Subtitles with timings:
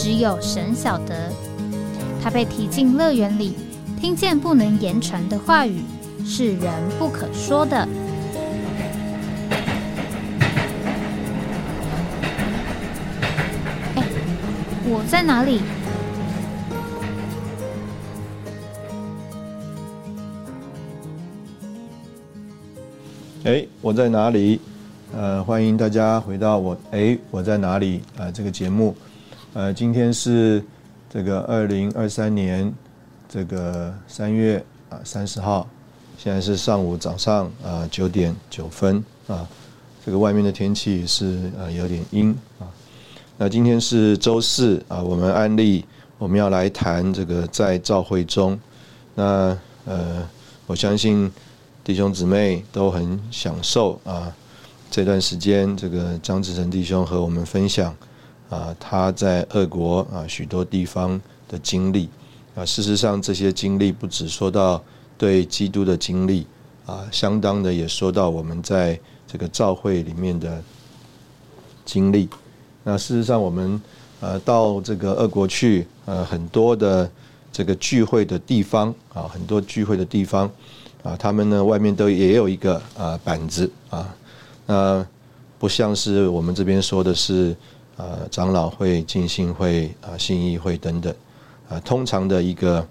[0.00, 1.32] 只有神晓得，
[2.22, 3.56] 他被提进乐园里，
[4.00, 5.82] 听见不能言传的话语，
[6.24, 7.76] 是人不可说的。
[13.96, 14.04] 哎，
[14.86, 15.60] 我在哪里？
[23.42, 24.60] 哎，我在哪里？
[25.12, 28.00] 呃，欢迎大家回到我哎，我在哪里？
[28.16, 28.94] 啊，这个节目。
[29.54, 30.62] 呃，今天是
[31.08, 32.72] 这个二零二三年
[33.26, 35.66] 这个三月啊三十号，
[36.18, 39.48] 现在是上午早上啊九点九分啊，
[40.04, 42.68] 这个外面的天气是呃有点阴啊。
[43.38, 45.82] 那今天是周四啊，我们案例
[46.18, 48.60] 我们要来谈这个在召会中，
[49.14, 50.28] 那呃
[50.66, 51.32] 我相信
[51.82, 54.30] 弟兄姊妹都很享受啊
[54.90, 57.96] 这段时间，这个张志成弟兄和我们分享。
[58.50, 62.08] 啊，他在俄国啊许多地方的经历
[62.54, 64.82] 啊，事实上这些经历不只说到
[65.18, 66.46] 对基督的经历
[66.86, 70.62] 啊，相当的也说到我们在这个教会里面的
[71.84, 72.26] 经历。
[72.84, 73.78] 那事实上我们
[74.20, 77.10] 呃到这个俄国去呃很多的
[77.52, 80.50] 这个聚会的地方啊，很多聚会的地方
[81.02, 84.08] 啊，他们呢外面都也有一个啊板子啊，
[84.64, 85.06] 那
[85.58, 87.54] 不像是我们这边说的是。
[87.98, 91.12] 呃，长老会、敬信会、啊信义会等等，
[91.68, 92.86] 啊，通常的一个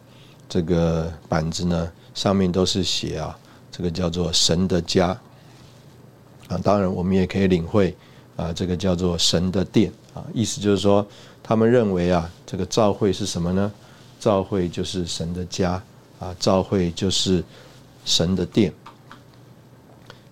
[0.49, 3.39] 这个板子呢，上面都是写啊，
[3.71, 5.17] 这个叫做神的家，
[6.49, 7.95] 啊，当然我们也可以领会
[8.35, 11.07] 啊，这个叫做神的殿，啊，意思就是说，
[11.41, 13.71] 他们认为啊，这个教会是什么呢？
[14.19, 15.81] 教会就是神的家，
[16.19, 17.41] 啊，教会就是
[18.03, 18.73] 神的殿。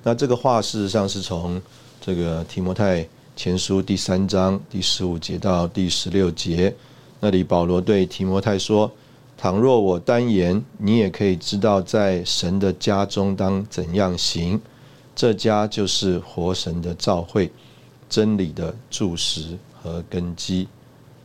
[0.03, 1.61] 那这个话事实上是从
[2.01, 3.07] 这个提摩太。
[3.35, 6.73] 前书第三章第十五节到第十六节，
[7.19, 8.89] 那里保罗对提摩太说
[9.37, 14.59] ：“倘若我单言，你也可以知道，在神的家中当怎样行。
[15.13, 17.51] 这家就是活神的召会，
[18.09, 20.69] 真理的柱石和根基，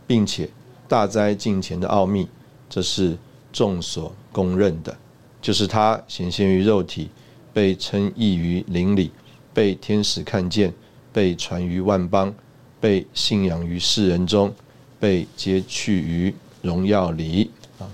[0.04, 0.50] 并且
[0.88, 2.26] 大灾近前的奥秘，
[2.68, 3.16] 这是
[3.52, 4.96] 众所公认的，
[5.40, 7.08] 就是他显现于肉体，
[7.52, 9.12] 被称义于灵里，
[9.54, 10.74] 被天使看见。”
[11.12, 12.32] 被传于万邦，
[12.80, 14.52] 被信仰于世人中，
[14.98, 17.88] 被接去于荣耀里啊。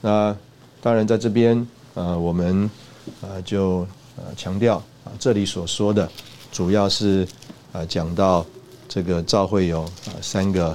[0.00, 0.36] 那
[0.80, 2.68] 当然，在这边呃，我们
[3.20, 3.86] 呃就
[4.16, 6.10] 呃强调啊，这里所说的
[6.50, 7.26] 主要是
[7.72, 8.44] 啊讲到
[8.88, 10.68] 这个教会有啊三个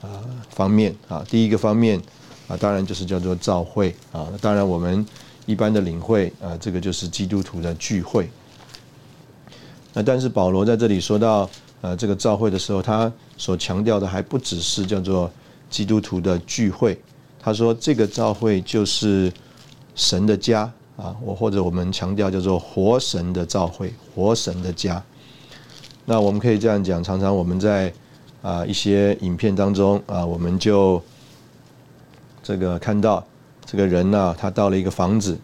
[0.00, 1.24] 啊方面啊。
[1.28, 2.00] 第一个方面
[2.48, 4.26] 啊，当然就是叫做教会啊。
[4.40, 5.06] 当然，我们
[5.44, 8.30] 一般的领会啊，这个就是基督徒的聚会。
[9.96, 11.48] 那但是保罗在这里说到
[11.80, 15.30] 呃这个召会的时候，他所强调的还不只是叫做
[15.70, 17.00] 基督徒的聚会。
[17.40, 19.32] 他说这个召会就是
[19.94, 25.02] 神的家啊，我或者我们强调叫做活神的召会，活神的家。
[26.04, 27.90] 那我们可以这样讲，常常我们在
[28.42, 31.02] 啊一些影片当中啊，我们就
[32.42, 33.26] 这个看到
[33.64, 35.38] 这个人呢，他到了一个房子，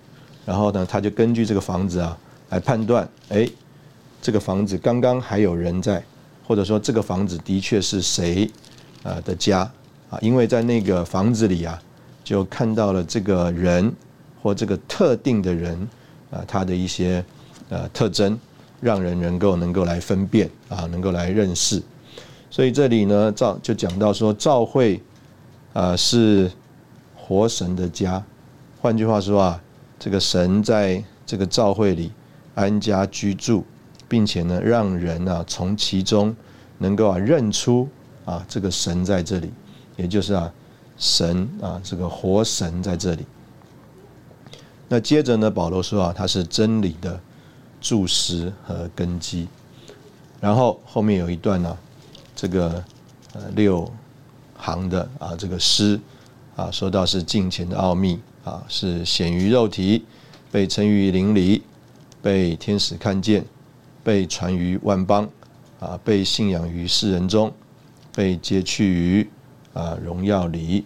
[0.45, 2.15] 然后呢，他就根据这个房子啊
[2.51, 3.49] 来判断，哎。
[4.23, 6.01] 这个房子刚刚还有人在，
[6.47, 8.49] 或者说这个房子的确是谁
[9.03, 9.69] 啊的家
[10.09, 10.17] 啊？
[10.23, 11.77] 因为在那个房子里啊，
[12.23, 13.93] 就看到了这个人
[14.41, 15.77] 或这个特定的人
[16.31, 17.25] 啊，他的一些
[17.69, 18.39] 呃特征，
[18.81, 21.83] 让人能够能够来分辨啊，能够来认识。
[22.49, 25.03] 所以这里呢，赵就讲到说，赵会
[25.73, 26.49] 啊是
[27.17, 28.23] 活神的家。
[28.81, 29.61] 换句话说啊，
[29.99, 32.13] 这个神在这个赵会里
[32.55, 33.65] 安家居住。
[34.13, 36.37] 并且呢，让人啊从其中
[36.77, 37.89] 能够啊认出
[38.27, 39.51] 啊这个神在这里，
[39.97, 40.53] 也就是啊
[40.99, 43.25] 神啊这个活神在这里。
[44.87, 47.19] 那接着呢，保罗说啊，他是真理的
[47.81, 49.49] 柱石和根基。
[50.43, 51.75] 然后后面有一段呢，
[52.37, 52.85] 这个
[53.33, 53.91] 呃六
[54.57, 55.99] 行的啊这个诗
[56.55, 60.05] 啊，说到是近前的奥秘啊，是显于肉体，
[60.51, 61.63] 被称于灵里，
[62.21, 63.43] 被天使看见。
[64.05, 65.29] 被传于万邦，
[65.79, 67.53] 啊，被信仰于世人中，
[68.15, 69.31] 被接去于
[69.73, 70.85] 啊荣耀里。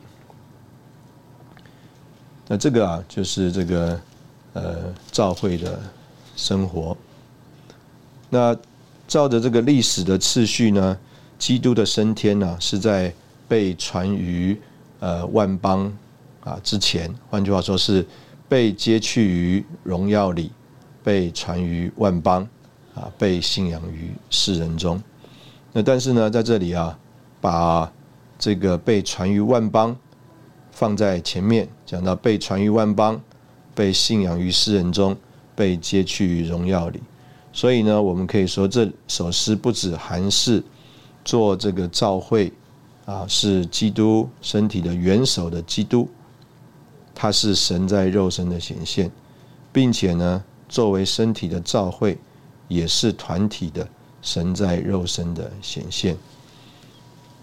[2.46, 4.00] 那这个啊，就是这个
[4.52, 5.80] 呃教会的
[6.36, 6.96] 生活。
[8.30, 8.56] 那
[9.08, 10.98] 照着这个历史的次序呢，
[11.38, 13.12] 基督的升天呢，是在
[13.48, 14.60] 被传于
[15.00, 15.92] 呃万邦
[16.44, 18.06] 啊之前，换句话说是
[18.48, 20.52] 被接去于荣耀里，
[21.02, 22.46] 被传于万邦
[22.96, 25.00] 啊，被信仰于世人中。
[25.72, 26.98] 那但是呢，在这里啊，
[27.40, 27.93] 把
[28.37, 29.96] 这个被传于万邦。
[30.72, 33.19] 放在前面讲到被传于万邦，
[33.75, 35.16] 被信仰于世人中，
[35.54, 37.00] 被接去荣耀里。
[37.50, 40.62] 所以呢，我们可以说这首诗不止韩式
[41.25, 42.52] 做这个召会
[43.06, 46.06] 啊，是基督身体的元首的基督，
[47.14, 49.10] 他是神在肉身的显现，
[49.72, 52.19] 并且呢，作为身体的召会，
[52.68, 53.86] 也是团体的
[54.22, 56.16] 神在肉身的显现。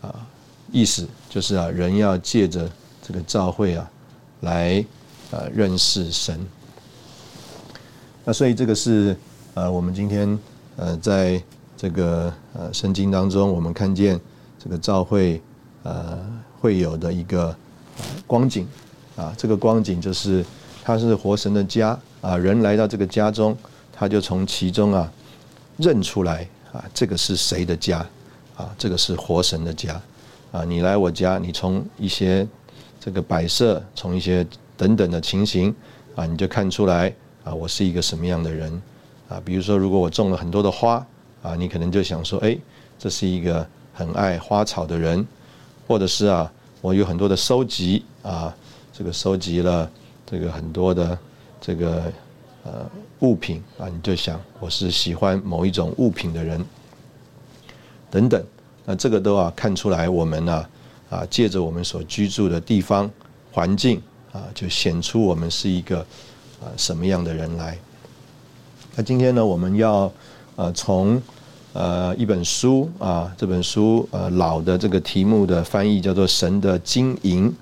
[0.01, 0.27] 啊，
[0.71, 2.69] 意思就是啊，人要借着。
[3.05, 3.91] 这个教会啊，
[4.39, 4.81] 来
[5.29, 6.39] 呃认识神。
[8.23, 9.13] 那所以这个是
[9.55, 10.39] 呃我们今天
[10.77, 11.43] 呃在
[11.75, 14.17] 这个呃圣经当中，我们看见
[14.57, 15.41] 这个教会
[15.83, 16.17] 呃
[16.61, 17.53] 会有的一个
[18.25, 18.65] 光景
[19.17, 20.45] 啊，这个光景就是
[20.81, 23.53] 它是活神的家啊，人来到这个家中，
[23.93, 25.09] 他就从其中啊
[25.77, 28.05] 认出来啊，这个是谁的家
[28.57, 28.73] 啊？
[28.77, 30.01] 这个是活神的家
[30.51, 30.65] 啊！
[30.65, 32.47] 你来我家，你从一些
[32.99, 34.45] 这个摆设，从一些
[34.75, 35.73] 等等的情形
[36.15, 37.13] 啊，你就看出来
[37.43, 38.81] 啊，我是一个什么样的人
[39.29, 39.41] 啊？
[39.45, 41.05] 比如说，如果我种了很多的花
[41.41, 42.57] 啊，你可能就想说，哎，
[42.97, 45.25] 这是一个很爱花草的人，
[45.87, 46.51] 或者是啊，
[46.81, 48.53] 我有很多的收集啊，
[48.91, 49.89] 这个收集了
[50.25, 51.17] 这个很多的
[51.59, 52.03] 这个
[52.63, 52.89] 呃
[53.23, 56.63] 物品啊，你就想我是喜欢某一种物品的人，
[58.11, 58.41] 等等，
[58.85, 60.65] 那这个都要看出来我们呢。
[61.09, 63.07] 啊，借着我们所居住的地方
[63.51, 65.99] 环境啊，就显出我们是一个
[66.59, 67.77] 啊什么样的人来。
[68.95, 70.11] 那今天呢，我们要
[70.55, 71.21] 呃从
[71.73, 77.53] 呃一本书啊，这本书呃老的这个题目的翻译叫做《神的经营》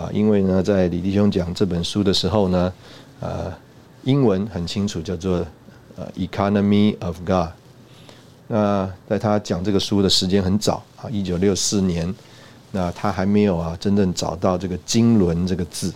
[0.00, 2.72] 啊，因为呢，在李弟兄讲这本书的时候呢，
[3.20, 3.52] 呃，
[4.08, 5.46] 英文很清楚，叫做
[5.94, 7.30] 呃《Economy of God》。
[8.46, 12.12] 那在他讲这个书的时间很早啊，一九六四年。
[12.70, 15.92] 那他还没有啊，真正找到这个“经纶”这个字。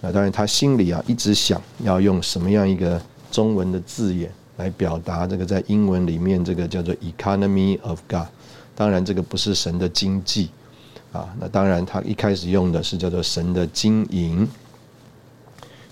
[0.00, 3.00] 那当然，他心里啊一直想要用什么样一个
[3.30, 8.28] 中文的字眼来表达这个在英文里面这个叫做 “economy of God”。
[8.74, 10.48] 当然，这个不是神的经济
[11.12, 11.28] 啊。
[11.38, 14.48] 那当然，他一开始用的是叫做神的经营。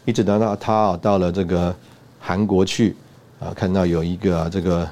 [0.04, 1.74] 一直等到他啊到了这个
[2.18, 2.96] 韩国去
[3.38, 4.88] 啊，看到有一个这个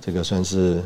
[0.00, 0.82] 这个算是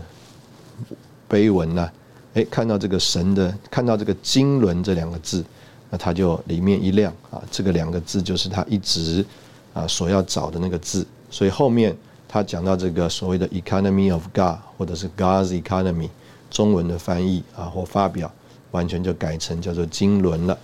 [1.29, 1.91] 碑文呢。
[2.35, 5.45] 哎，看到这个神的，看到这个“经纶”这两个字，
[5.89, 9.25] 那他就里面一亮啊，这个两个字就是他一直
[9.73, 11.07] 啊所要找的那个字。
[11.31, 11.97] 所以后面
[12.29, 16.09] 他讲到这个所谓的 “economy of God” 或者是 “God's economy”，
[16.51, 18.29] 中文的翻译啊或发表，
[18.73, 20.59] 完全就改成叫做“经纶”了。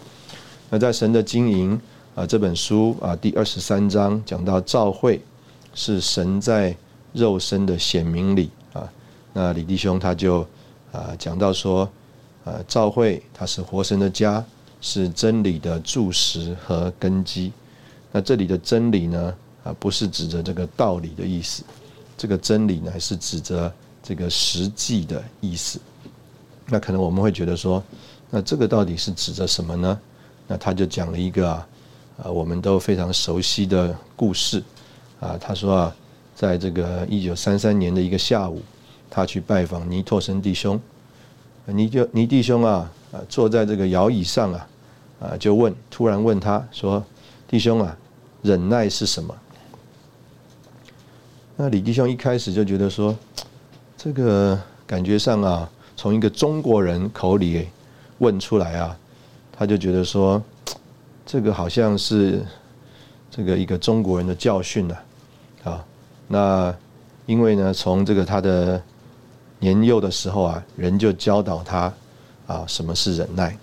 [0.70, 1.76] 那在《神的经营》
[2.20, 5.22] 啊这本书啊第二十三章讲到召会
[5.74, 6.76] 是神在
[7.14, 8.86] 肉身的显明里啊，
[9.32, 10.46] 那李弟兄他就。
[10.92, 11.88] 啊，讲到说，
[12.42, 14.44] 呃，教会它是活神的家，
[14.80, 17.52] 是真理的柱石和根基。
[18.10, 21.62] 那这里的真理呢，啊，不是指着这个道理的意思，
[22.18, 23.72] 这个真理呢，是指着
[24.02, 25.78] 这个实际的意思。
[26.66, 27.80] 那可能我们会觉得说，
[28.28, 30.00] 那这个到底是指着什么呢？
[30.48, 31.68] 那他就讲了一个啊，
[32.22, 34.62] 啊，我们都非常熟悉的故事。
[35.20, 35.96] 啊，他说啊，
[36.34, 38.62] 在这个一九三三年的一个下午。
[39.12, 40.80] 他去拜访尼托生弟兄，
[41.66, 44.68] 尼就尼弟兄啊，啊，坐在这个摇椅上啊，
[45.20, 47.04] 啊，就问，突然问他说
[47.50, 47.96] ：“弟兄啊，
[48.40, 49.34] 忍耐是什么？”
[51.58, 53.16] 那李弟兄一开始就觉得说，
[53.96, 57.66] 这个感觉上啊，从一个中国人口里
[58.18, 58.96] 问出来啊，
[59.50, 60.40] 他就觉得说，
[61.32, 62.44] 这个好像是
[63.30, 65.02] 这个一个中国人的教训了，
[65.62, 65.86] 啊，
[66.26, 66.74] 那
[67.24, 68.82] 因为呢，从这个他的。
[69.62, 71.92] 年幼的时候啊，人就教导他
[72.46, 73.54] 啊，什么是忍耐。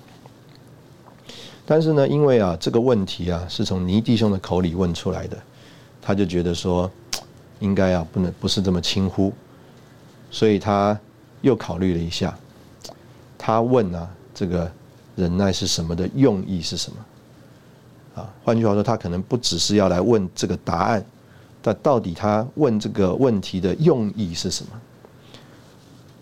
[1.66, 5.36] 但是呢，因为啊，这个问题啊，是从尼弟兄的口里问出来的，
[6.00, 6.90] 他就觉得说，
[7.60, 9.34] 应该啊，不能不是这么轻忽，
[10.30, 10.96] 所以他
[11.42, 12.38] 又考虑了一下，
[13.36, 14.72] 他问啊，这个
[15.16, 16.98] 忍耐是什么的用意是什么？
[18.18, 21.06] 啊，换句话说，他可能不只是要来问这个答案，
[21.62, 24.72] 但到底他问这个问题的用意是什么？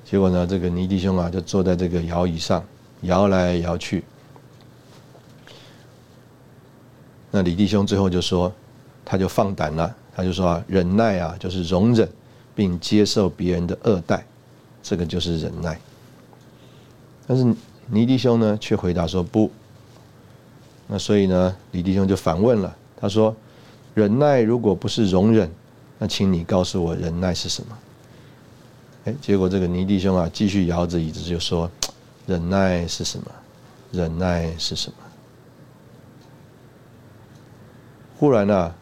[0.04, 2.62] 结果呢，这个尼弟兄啊，就坐在这个摇椅上，
[3.04, 4.04] 摇来摇去。
[7.32, 8.52] 那李弟兄最后就说，
[9.06, 12.10] 他就放胆了，他就说啊，忍耐啊，就是容忍
[12.54, 14.26] 并接受别人的恶待，
[14.84, 15.80] 这个就是忍耐。
[17.26, 17.44] 但是
[17.88, 19.50] 尼弟兄呢，却回答说不。
[20.88, 23.36] 那所以呢，李弟兄就反问了，他说
[23.96, 25.52] ：“忍耐如果不是容忍，
[25.98, 27.78] 那请你告诉我忍耐是什么？”
[29.06, 31.70] 哎，结果这个尼弟兄啊，继续摇着椅子就说
[32.28, 33.26] ：“忍耐是什么？
[33.92, 34.98] 忍耐是什么？”
[38.18, 38.74] 忽然呢，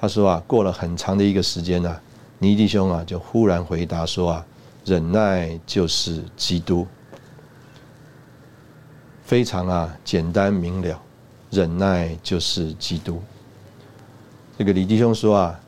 [0.00, 2.00] 他说啊，过了很长的一个时间呢，
[2.38, 4.46] 尼弟兄啊就忽然回答说啊，
[4.84, 6.86] 忍耐就是基督，
[9.24, 11.00] 非常啊简单明了，
[11.56, 13.18] 忍耐就是基督。
[14.58, 15.60] 这个李弟兄说啊，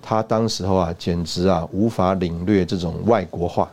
[0.00, 3.68] 他当时候啊简直啊无法领略这种外国话。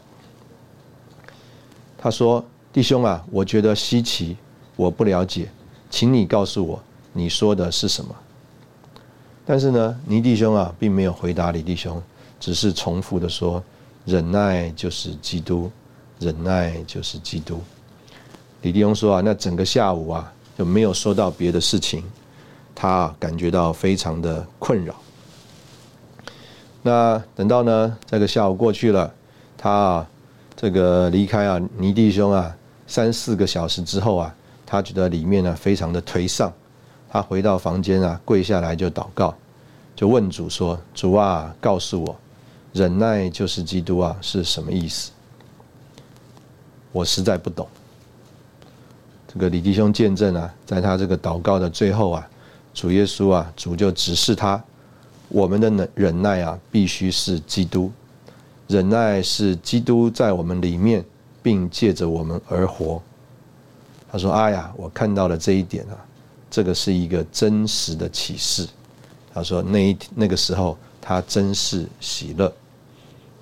[1.99, 4.35] 他说：“弟兄啊，我觉得稀奇，
[4.75, 5.47] 我不了解，
[5.91, 6.81] 请你告诉我，
[7.13, 8.15] 你说的是什么？”
[9.45, 12.01] 但是呢，尼弟兄啊，并没有回答李弟兄，
[12.39, 13.63] 只是重复的说
[14.05, 15.71] ：“忍耐就是基督，
[16.17, 17.61] 忍耐就是基督。”
[18.63, 22.03] 李弟兄说啊，那整个下午啊，就没有说到别的事情，
[22.74, 24.95] 他感觉到非常的困扰。
[26.81, 29.12] 那等到呢，这个下午过去了，
[29.57, 30.07] 他啊，
[30.55, 32.55] 这个离开啊，尼弟兄啊，
[32.88, 34.35] 三四个小时之后啊，
[34.65, 36.51] 他觉得里面呢，非常的颓丧。
[37.09, 39.33] 他回到房间啊，跪下来就祷告，
[39.95, 42.15] 就问主说：“主啊，告诉我，
[42.74, 45.12] 忍耐就是基督啊，是什么意思？
[46.91, 47.65] 我实在不懂。”
[49.36, 52.25] 这个李弟兄见证啊，在他这个祷告的最后啊，
[52.74, 54.63] 主耶稣啊，主就指示他：
[55.27, 57.92] 我们的忍忍耐啊，必须是基督，
[58.68, 61.04] 忍耐是基督在我们里面，
[61.44, 63.01] 并借着我们而活。
[64.10, 66.00] 他说：“哎呀，我看到了这一点啊。”
[66.50, 68.65] 这个是一个真实的启示。
[69.34, 72.50] 他说：“那一那个时候，他真是喜乐。”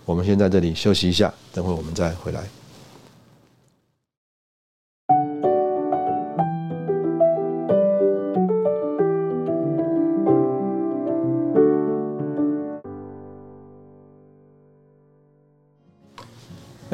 [0.06, 2.42] 我们先在这里休息一下，等会我们再回来。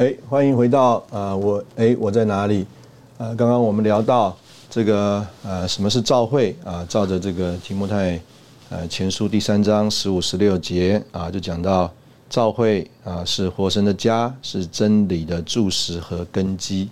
[0.00, 1.36] 哎，欢迎回到啊！
[1.36, 2.66] 我哎，我在哪里？
[3.18, 4.34] 啊，刚刚我们聊到。
[4.70, 6.82] 这个呃，什么是召会啊？
[6.88, 8.18] 照着这个提摩太
[8.70, 11.92] 呃前书第三章十五十六节啊，就讲到
[12.30, 16.88] 召会啊是活神的家，是真理的柱石和根基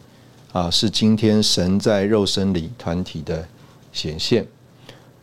[0.52, 3.42] 啊，是今天神在肉身里团体的
[3.90, 4.46] 显现。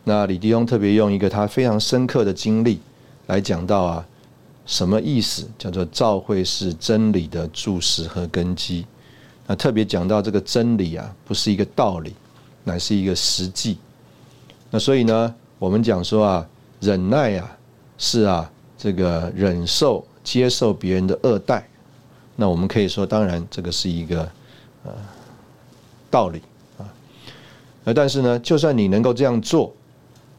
[0.02, 2.80] 那李弟兄特别用一个他非常深刻的经历
[3.28, 4.04] 来讲到啊，
[4.66, 5.48] 什么意思？
[5.56, 8.84] 叫做召会是真理的注石和根基。
[9.46, 12.14] 那特别讲到这个真理啊，不是一个道理。
[12.68, 13.78] 乃是一个实际，
[14.72, 16.48] 那所以呢，我们讲说啊，
[16.80, 17.56] 忍耐啊，
[17.96, 21.64] 是啊，这个忍受、接受别人的恶待，
[22.34, 24.28] 那我们可以说，当然这个是一个
[24.82, 24.92] 呃
[26.10, 26.42] 道理
[26.76, 26.82] 啊，
[27.84, 29.72] 呃，但是呢，就算你能够这样做，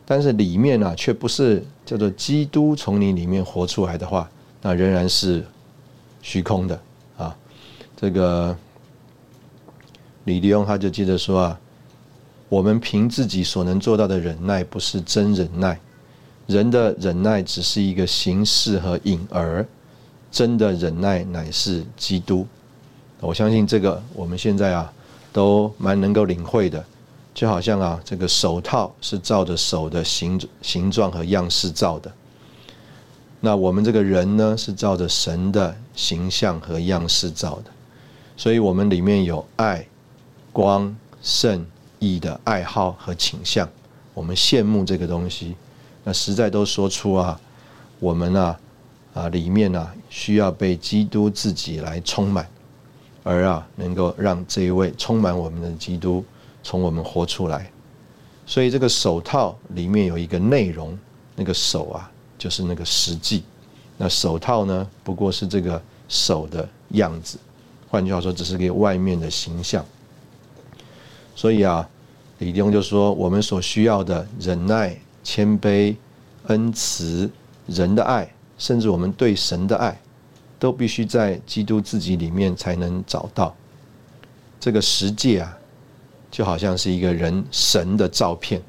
[0.06, 4.30] 但是里面呢，却不是叫做基督从你里面活出来的话，
[4.62, 5.44] 那仍然是
[6.22, 6.80] 虚空的
[7.18, 7.34] 啊。
[7.96, 8.56] 这个
[10.26, 11.60] 李迪翁他就接着说啊。
[12.50, 15.78] 我们凭自己所能做到的忍耐，不是真忍耐。
[16.46, 19.68] 人的忍耐只是一个形式和影儿，
[20.32, 22.48] 真的忍耐乃是基督。
[23.20, 24.94] 我相信这个，我们现在啊，
[25.34, 26.82] 都蛮能够领会的。
[27.38, 32.12] 就好像啊，这个手套是照着手的形形状和样式造的。
[33.42, 37.66] 那我们这个人呢，是照着神的形象和样式造的。
[38.36, 39.88] 所以，我们里面有爱、
[40.52, 41.64] 光、圣。
[42.00, 43.68] 意的爱好和倾向，
[44.14, 45.56] 我们羡慕这个东西，
[46.04, 47.42] 那实在都说出啊，
[48.00, 48.60] 我们啊
[49.16, 52.48] 啊里面啊需要被基督自己来充满，
[53.24, 56.24] 而啊能够让这一位充满我们的基督
[56.68, 57.72] 从我们活出来。
[58.46, 61.00] 所以这个手套里面有一个内容，
[61.34, 63.44] 那个手啊就是那个实际，
[63.98, 67.38] 那手套呢不过是这个手的样子，
[67.90, 69.86] 换句话说，只是个外面的形象。
[71.38, 71.88] 所以啊，
[72.40, 74.94] 李弟兄就说，我们所需要的忍耐、
[75.24, 75.96] 谦卑、
[76.48, 77.30] 恩慈、
[77.66, 79.98] 人的爱，甚至我们对神的爱，
[80.60, 83.56] 都必须在基督自己里面才能找到。
[84.60, 85.57] 这个十诫啊，
[86.30, 88.62] 就好像是一个人神的照片。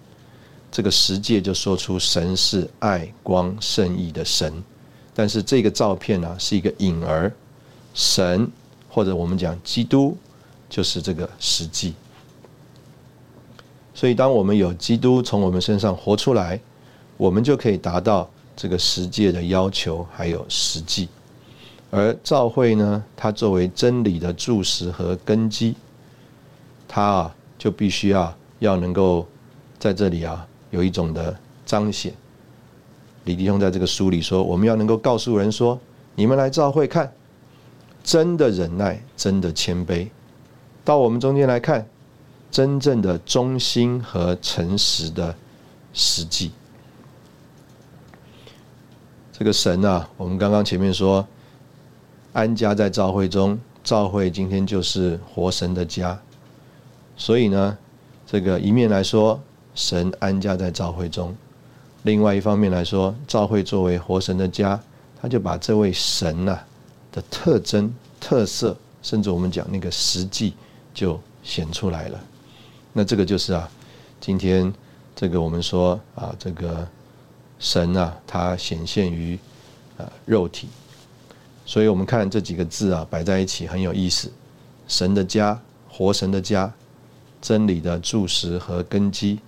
[0.70, 4.52] 这个十诫就说出神是爱、光、圣意的神，
[5.14, 7.32] 但是这个照片呢，是一个影儿，
[7.94, 8.50] 神
[8.88, 10.16] 或者我们讲基督。
[10.70, 11.94] 就是这个实际。
[13.94, 16.60] 所以，当我们有基督从我们身上活出来，
[17.16, 21.08] 我们就可以达到这个实界的要求，还有实际。
[21.90, 25.74] 而教会呢，它作为真理的柱石和根基，
[26.86, 29.26] 它啊就必须要要能够
[29.78, 31.36] 在这里啊有一种的
[31.66, 32.14] 彰显。
[33.24, 35.78] 李弟兄在这个书里说，我们要能够告诉人说：
[36.14, 37.12] 你们来教会看，
[38.02, 40.08] 真的忍耐，真的谦卑，
[40.84, 41.86] 到我们中间来看。
[42.50, 45.34] 真正的忠心和诚实的
[45.92, 46.50] 实际，
[49.30, 51.28] 这个神啊，我们刚刚前面说，
[52.32, 56.18] 安家在召会中，召会今天就是活神的家，
[57.18, 57.76] 所以呢，
[58.26, 59.38] 这个一面来说，
[59.74, 61.34] 神安家在召会中；
[62.04, 64.80] 另外一方面来说，召会作为活神的家，
[65.20, 66.58] 他就把这位神呐
[67.10, 70.54] 的特征、特色，甚至我们讲那个实际，
[70.94, 72.20] 就显出来了。
[72.92, 73.68] 那这个就是啊，
[74.20, 74.72] 今天
[75.16, 76.86] 这个我们说啊，这个
[77.58, 79.36] 神啊，它显现于
[79.96, 80.68] 啊肉体，
[81.66, 84.30] 所以我们看这几个字啊摆在一起很有意思。
[84.86, 86.72] 神的家，活神的家，
[87.40, 89.38] 真理的柱石和根基，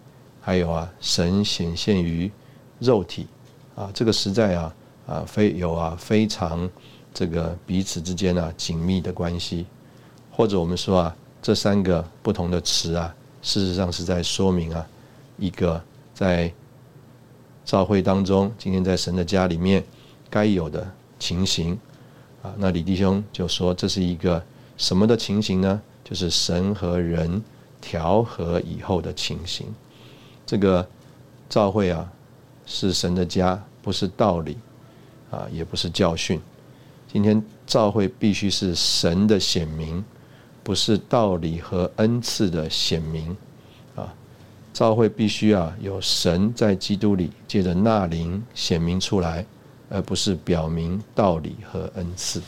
[0.40, 2.30] 还有啊，神显现于
[2.78, 3.26] 肉体
[3.74, 4.74] 啊，这个实在啊
[5.06, 6.68] 啊非有啊非常
[7.12, 9.66] 这个彼此之间啊紧密的关系，
[10.30, 13.14] 或者我们说啊这三个不同的词啊。
[13.42, 14.86] 事实上是在说明啊，
[15.38, 15.82] 一个
[16.12, 16.52] 在
[17.64, 19.82] 教会当中，今天在神的家里面
[20.28, 20.86] 该有的
[21.18, 21.78] 情形
[22.42, 22.52] 啊。
[22.58, 24.42] 那李弟兄就说，这是一个
[24.76, 25.80] 什么的情形呢？
[26.04, 27.42] 就是神和人
[27.80, 29.66] 调和以后的情形。
[30.46, 30.86] 这个
[31.48, 32.10] 教会啊，
[32.66, 34.56] 是神的家，不是道理
[35.30, 36.40] 啊，也不是教训。
[37.12, 40.04] 今天教会必须是神的显明。
[40.62, 43.34] 不是道理和恩赐的显明
[43.96, 44.12] 啊，
[44.74, 49.44] 教会必须啊有神在基督里借着纳灵显明出来，
[49.88, 52.42] 而不是表明道理和恩赐。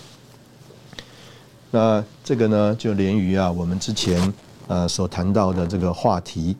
[1.70, 4.32] 那这个呢，就连于啊我们之前
[4.68, 6.56] 呃所谈到的这个话题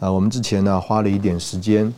[0.00, 1.92] 啊，我们之前呢花了一点时间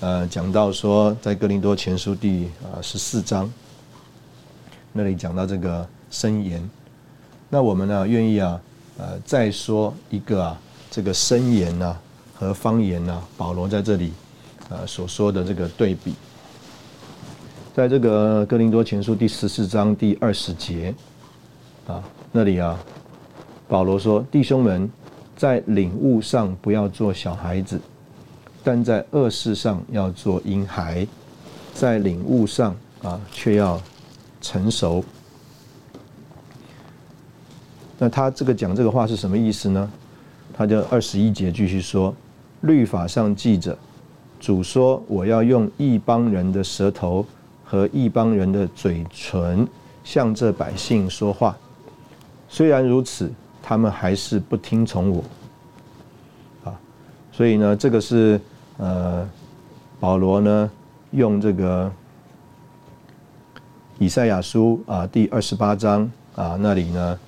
[0.00, 3.52] 呃讲到说，在哥林多前书第啊十四章
[4.92, 6.68] 那里讲到这个申言。
[7.48, 8.60] 那我们呢，愿意啊，
[8.98, 10.58] 呃，再说一个啊，
[10.90, 11.96] 这个申言呢
[12.34, 14.12] 和方言呢，保罗在这里
[14.68, 16.14] 呃所说的这个对比，
[17.74, 20.92] 在这个哥林多前书第十四章第二十节
[21.86, 22.76] 啊那里啊，
[23.68, 24.88] 保罗说：“弟兄们，
[25.36, 27.80] 在领悟上不要做小孩子，
[28.62, 31.04] 但在恶事上要做婴孩；
[31.74, 33.80] 在领悟上啊，却要
[34.40, 35.04] 成熟。”
[37.98, 39.90] 那他这个讲这个话是什么意思呢？
[40.54, 42.14] 他就二十一节继续说：
[42.60, 43.76] 律法上记着，
[44.38, 47.26] 主说我要用一帮人的舌头
[47.64, 49.66] 和一帮人的嘴唇
[50.04, 51.56] 向这百姓说话。
[52.48, 53.32] 虽然如此，
[53.68, 55.24] 他们还是不听从我。
[56.62, 56.78] 啊，
[57.32, 58.40] 所以呢，这个是
[58.76, 59.28] 呃，
[59.98, 60.70] 保罗呢
[61.10, 61.90] 用这个
[63.98, 67.18] 以赛亚书啊第二十八章啊那里呢。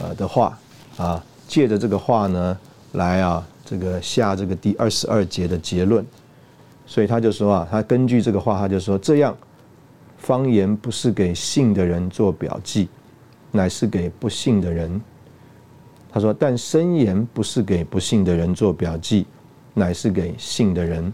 [0.00, 0.58] 呃的话
[0.96, 2.58] 啊，借着这个话呢，
[2.92, 6.04] 来啊，这个下这个第二十二节的结论。
[6.86, 9.36] 所以他就说啊，他根据这个话，他就说这样，
[10.16, 12.88] 方言不是给信的人做表记，
[13.52, 15.00] 乃是给不信的人。
[16.12, 19.26] 他说，但申言不是给不信的人做表记，
[19.72, 21.12] 乃是给信的人。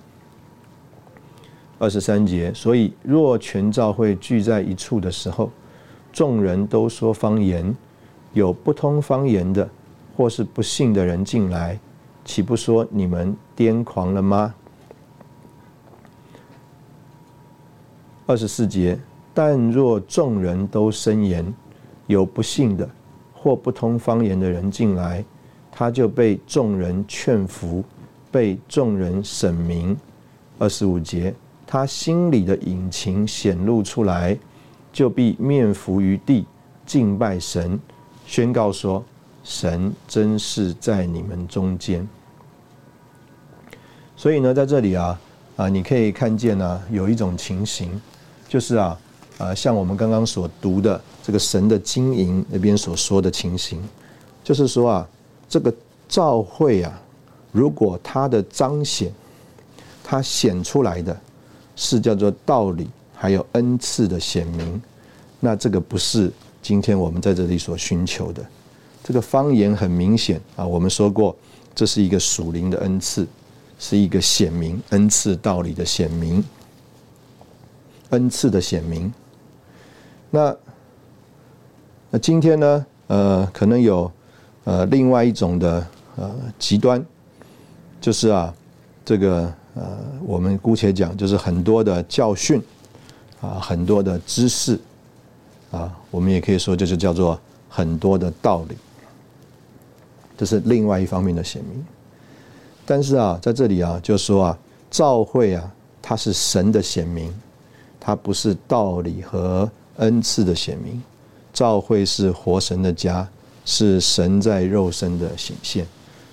[1.78, 5.50] 二十三节，所以若全教会聚在一处的时候，
[6.12, 7.74] 众人都说方言。
[8.34, 9.68] 有不通方言的，
[10.14, 11.78] 或是不信的人进来，
[12.24, 14.54] 岂不说你们癫狂了吗？
[18.26, 18.98] 二十四节，
[19.32, 21.52] 但若众人都申言，
[22.06, 22.88] 有不信的
[23.40, 25.24] 或不通方言的人进来，
[25.70, 27.84] 他就被众人劝服，
[28.32, 29.96] 被众人审明。
[30.58, 31.32] 二十五节，
[31.64, 34.36] 他心里的隐情显露出来，
[34.92, 36.44] 就必面伏于地，
[36.84, 37.78] 敬拜神。
[38.26, 39.04] 宣告说
[39.44, 42.06] ：“神真是在你们中间。”
[44.16, 45.20] 所以呢，在这里啊
[45.56, 47.88] 啊，你可以看见呢，有一种情形，
[48.48, 48.98] 就是啊
[49.38, 53.86] 啊，像我们刚刚所读的这个神的经营那边所说的情形，
[54.42, 55.08] 就是说啊，
[55.46, 55.70] 这个
[56.08, 56.98] 召会啊，
[57.52, 59.12] 如果它的彰显，
[60.02, 61.14] 它显出来的
[61.76, 64.80] 是叫做道理，还有恩赐的显明，
[65.38, 66.32] 那这个不是。
[66.62, 68.42] 今天我们在这里所寻求的，
[69.04, 70.66] 这个方言很明显啊。
[70.66, 71.36] 我们说过，
[71.74, 73.28] 这是一个属灵的恩赐，
[73.78, 76.42] 是一个显明恩赐道理的显明，
[78.08, 79.12] 恩赐的显明。
[80.30, 80.56] 那
[82.10, 82.86] 那今天呢？
[83.08, 84.10] 呃，可能有
[84.64, 87.04] 呃另外一种的呃极端，
[88.00, 88.54] 就是啊，
[89.04, 92.62] 这个呃，我们姑且讲，就是很多的教训
[93.42, 94.78] 啊，很多的知识
[95.70, 98.76] 啊，我们也可以说，这就叫做很多的道理，
[100.36, 101.84] 这是另外一方面的显明。
[102.86, 104.58] 但是啊，在这里啊，就说啊，
[104.90, 107.34] 教会啊，它是神的显明，
[108.00, 111.02] 它不是道理和恩赐的显明。
[111.52, 113.26] 教会是活神的家，
[113.64, 115.86] 是神在肉身的显现。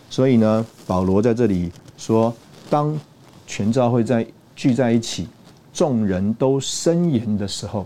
[0.09, 2.33] 所以呢，保罗在这里说，
[2.69, 2.97] 当
[3.47, 4.25] 全教会在
[4.55, 5.27] 聚在一起，
[5.73, 7.85] 众人都申言的时候，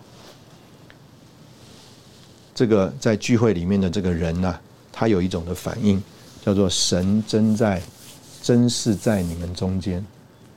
[2.54, 4.60] 这个在聚会里面的这个人呐，
[4.92, 6.02] 他有一种的反应，
[6.46, 7.82] 叫做神真在，
[8.44, 10.06] 真是在你们中间。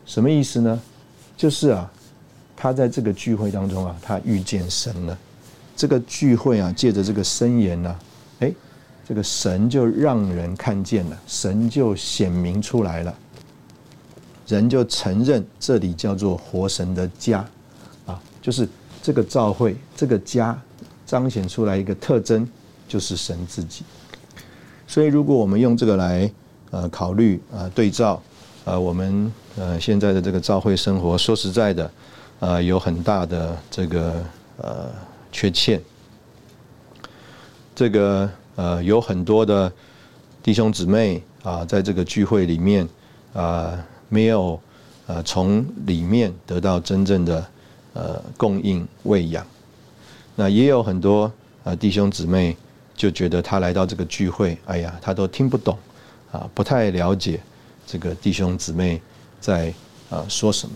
[0.05, 0.81] 什么意思呢？
[1.37, 1.91] 就是啊，
[2.57, 5.17] 他在这个聚会当中啊，他遇见神了。
[5.75, 7.97] 这个聚会啊，借着这个声言呢，
[8.41, 8.53] 哎，
[9.09, 13.15] 这个神就让人看见了，神就显明出来了，
[14.47, 17.45] 人就承认这里叫做活神的家，
[18.07, 18.69] 啊，就是
[19.03, 20.57] 这个教会这个家
[21.05, 22.47] 彰显出来一个特征，
[22.87, 23.83] 就是神自己。
[24.87, 26.31] 所以，如果我们用这个来
[26.71, 28.23] 呃考虑啊对照
[28.65, 31.91] 呃我们呃现在的这个教会生活，说实在的，
[32.39, 34.23] 啊有很大的这个
[34.59, 34.91] 呃。
[35.33, 35.81] 缺欠，
[37.75, 39.73] 这个呃有很多的
[40.43, 42.87] 弟兄姊妹啊，在这个聚会里面
[43.33, 44.61] 啊，没有
[45.07, 47.47] 呃从里面得到真正的
[47.95, 49.45] 呃供应喂养。
[50.37, 51.33] 那也有很多
[51.65, 52.57] 啊弟兄姊妹
[52.95, 55.77] 就觉得他来到这个聚会，哎呀，他都听不懂
[56.31, 57.41] 啊，不太了解
[57.87, 59.01] 这个弟兄姊妹
[59.41, 59.73] 在
[60.11, 60.75] 啊说什么。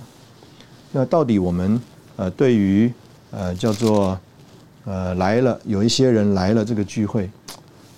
[0.92, 1.81] 那到底我们
[2.16, 2.90] 呃对于
[3.31, 4.19] 呃叫做
[4.87, 7.29] 呃，来了，有一些人来了这个聚会，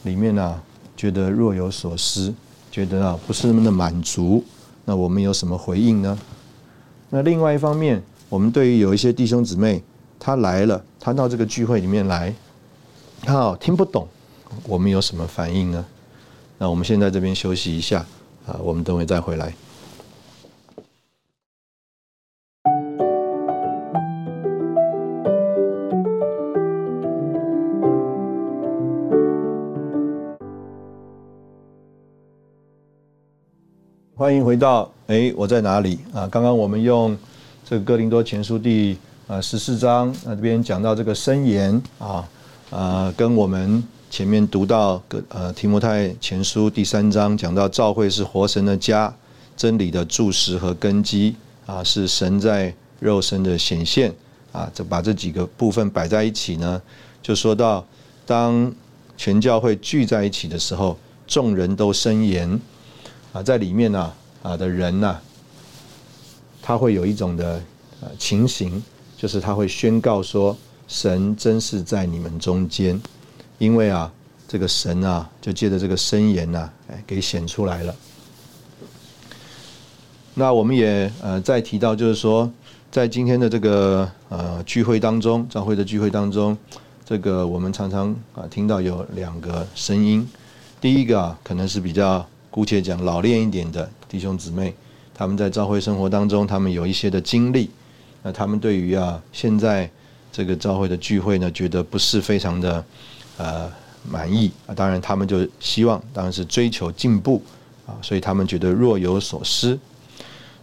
[0.05, 0.59] 里面呢，
[0.97, 2.33] 觉得若有所思，
[2.73, 4.43] 觉得啊不是那么的满足。
[4.87, 6.19] 那我们有什么回应呢？
[7.11, 9.83] 那另外一方面，我们对于有一些弟兄姊妹，
[10.19, 12.35] 他来了，他到这个聚会里面来，
[13.21, 14.09] 他哦听不懂，
[14.67, 15.85] 我们有什么反应呢？
[16.57, 17.99] 那我们现在这边休息一下，
[18.47, 19.53] 啊，我们等会再回来。
[34.19, 36.27] 欢迎回到哎，我在哪里啊？
[36.27, 37.17] 刚刚我们用
[37.65, 42.29] 这个哥林多前书第啊十四章那这边讲到这个申言啊
[42.69, 49.15] 啊，跟我们前面读到个呃提摩太前书第三章讲到教会是活神的家，
[49.57, 54.13] 真理的柱石和根基啊，是神在肉身的显现
[54.51, 54.69] 啊。
[54.75, 56.83] 这把这几个部分摆在一起呢，
[57.23, 57.87] 就说到
[58.27, 58.75] 当
[59.17, 62.61] 全教会聚在一起的时候，众人都申言。
[63.33, 64.13] 啊，在里面呢，
[64.43, 65.19] 啊的人呢，
[66.63, 67.63] 他会有一种的
[68.01, 68.83] 呃情形，
[69.19, 70.57] 就是他会宣告说，
[70.89, 72.99] 神真是在你们中间，
[73.59, 74.11] 因为啊，
[74.49, 77.95] 这个神啊，就借着这个申言呐，哎，给显出来了。
[80.33, 82.51] 那我们也呃再提到，就是说，
[82.91, 86.57] 在今天的这个呃聚会当中，教会的聚会当中，
[87.05, 90.27] 这个我们常常啊听到有两个声音，
[90.81, 92.27] 第一个啊可能是比较。
[92.59, 94.75] 姑且讲老练一点的弟兄姊妹，
[95.15, 97.71] 他们在教会生活当中，他们有一些的经历，
[98.25, 99.89] 那他们对于啊现在
[100.33, 102.85] 这个教会的聚会呢，觉得不是非常的
[103.37, 103.71] 呃
[104.11, 104.75] 满意啊。
[104.75, 107.41] 当然，他们就希望当然是追求进步
[107.87, 109.79] 啊，所以他们觉得若有所失。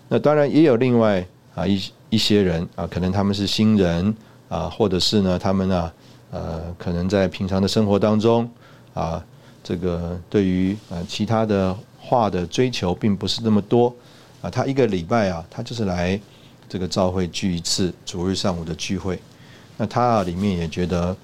[0.09, 4.13] 那当然也有另外啊一一些人啊，可能他们是新人
[4.49, 5.89] 啊，或者是呢他们呢
[6.31, 8.51] 呃可能在平常的生活当中
[8.93, 9.23] 啊。
[9.67, 13.91] 这个对于呃其他的话的追求并不是那么多
[14.43, 16.21] 啊，他一个礼拜啊，他就是来
[16.69, 19.19] 这个召会聚一次，主日上午的聚会。
[19.75, 21.17] 那他啊里面也觉得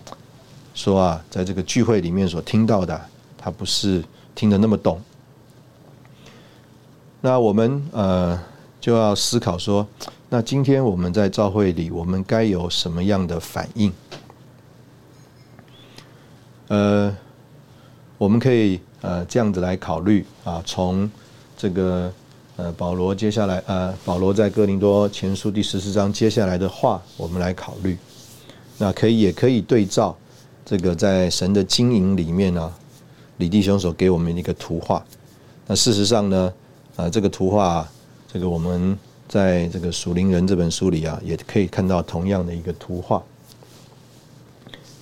[0.74, 3.00] 说啊，在这个聚会里面所听到的，
[3.38, 5.00] 他不是听得那么懂。
[7.22, 8.42] 那我们呃
[8.80, 9.88] 就要思考说，
[10.30, 13.94] 那今天我们在召会里，我们该有什么样的反应？
[16.70, 17.16] 呃。
[18.22, 21.10] 我们可以呃这样子来考虑啊，从
[21.58, 22.14] 这个
[22.56, 27.98] 呃保罗接下来呃保罗在哥林多前书第十四章接下来的话，我们来考虑。
[28.78, 30.16] 那可以也可以对照
[30.64, 32.72] 这个在神的经营里面呢，
[33.38, 35.04] 李弟兄所给我们的一个图画。
[35.66, 36.54] 那事实上呢，
[36.98, 37.90] 啊，这个图画，
[38.32, 38.96] 这个我们
[39.28, 43.24] 在这个《属灵人》这本书里啊，也可以看到同样的一个图画。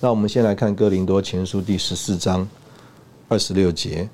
[0.00, 2.48] 那我们先来看《哥林多前书》第十四章
[3.30, 4.08] 二十六节，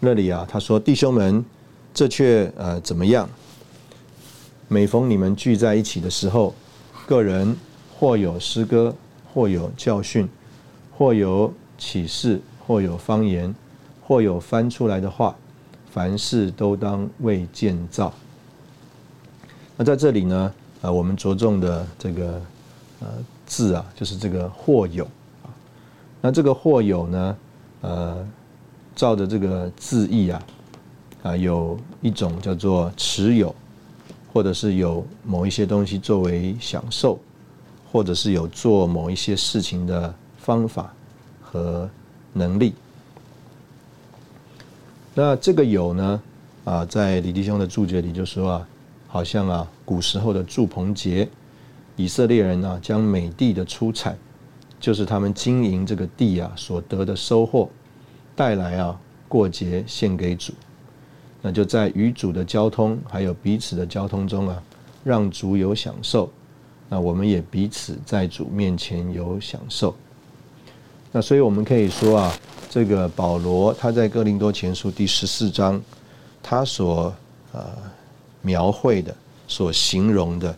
[0.00, 1.42] 那里啊，他说：“弟兄们，
[1.94, 3.26] 这却呃怎么样？
[4.68, 6.54] 每逢你们聚在一起的时候，
[7.06, 7.56] 个人
[7.98, 8.94] 或有诗歌，
[9.32, 10.28] 或有教训，
[10.94, 13.54] 或有启示，或有方言，
[14.02, 15.34] 或有翻出来的话，
[15.90, 18.12] 凡事都当为建造。”
[19.78, 22.42] 那在这里呢，呃，我们着重的这个
[23.00, 23.08] 呃
[23.46, 25.08] 字啊，就是这个“或有”。
[26.20, 27.36] 那这个或有呢？
[27.82, 28.28] 呃，
[28.94, 30.42] 照着这个字义啊，
[31.22, 33.54] 啊，有一种叫做持有，
[34.32, 37.18] 或者是有某一些东西作为享受，
[37.90, 40.92] 或者是有做某一些事情的方法
[41.42, 41.88] 和
[42.32, 42.74] 能力。
[45.14, 46.22] 那这个有呢？
[46.64, 48.68] 啊，在李弟兄的注解里就说啊，
[49.08, 51.26] 好像啊，古时候的祝棚节，
[51.96, 54.16] 以色列人啊，将美地的出产。
[54.78, 57.68] 就是他们经营这个地啊所得的收获，
[58.34, 60.52] 带来啊过节献给主，
[61.42, 64.62] 那就在与主的交通还有彼此的交通中啊，
[65.04, 66.30] 让主有享受，
[66.88, 69.94] 那我们也彼此在主面前有享受。
[71.12, 72.32] 那所以我们可以说啊，
[72.68, 75.80] 这个保罗他在哥林多前书第十四章，
[76.42, 77.14] 他所
[77.52, 77.68] 呃
[78.42, 79.14] 描绘的、
[79.46, 80.56] 所形容的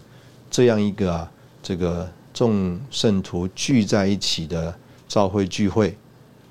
[0.51, 1.31] 这样一个啊
[1.63, 2.09] 这个。
[2.35, 4.75] 众圣徒聚在一起的
[5.07, 5.95] 召会聚会，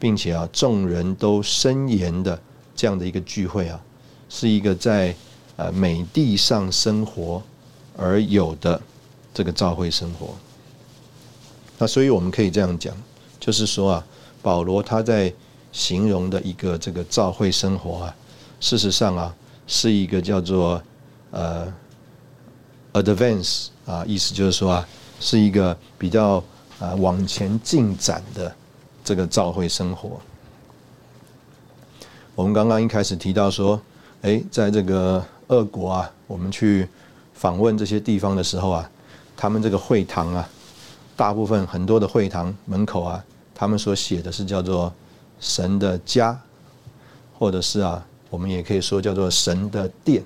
[0.02, 2.38] 并且啊，众人都申言的
[2.76, 3.80] 这样的一个聚会啊，
[4.28, 5.16] 是一个在
[5.56, 7.42] 呃美地上生活
[7.96, 8.82] 而有的
[9.32, 10.34] 这个召会生活。
[11.78, 12.92] 那所以我们可以这样讲，
[13.40, 14.06] 就是说啊，
[14.42, 15.32] 保罗他在
[15.72, 18.16] 形容的一个这个召会生活啊，
[18.60, 19.36] 事实上啊，
[19.68, 20.82] 是一个叫做
[21.30, 21.72] 呃
[22.94, 24.88] advance 啊，意思就是说啊。
[25.24, 26.44] 是一个比较
[26.80, 28.52] 啊往前进展的
[29.04, 30.20] 这个教会生活。
[32.36, 33.80] 我们刚刚一开始提到说，
[34.22, 36.88] 哎，在这个俄国啊，我们去
[37.34, 38.90] 访问这些地方的时候啊，
[39.36, 40.48] 他们这个会堂啊，
[41.16, 44.92] 大部分很多的会堂门口啊，他们所写的是叫做
[45.40, 46.40] “神的家”，
[47.38, 50.24] 或者是啊，我们也可以说叫做“神的殿”。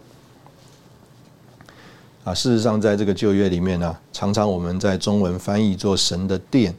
[2.23, 6.73] 啊，事实上，在这个旧约里面呢，常常我们在中文翻译做“神的殿”，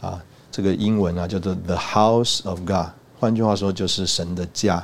[0.00, 0.22] 啊，
[0.58, 2.88] 这个英文啊叫做 “the house of God”，
[3.20, 4.82] 换句话说就是神的家。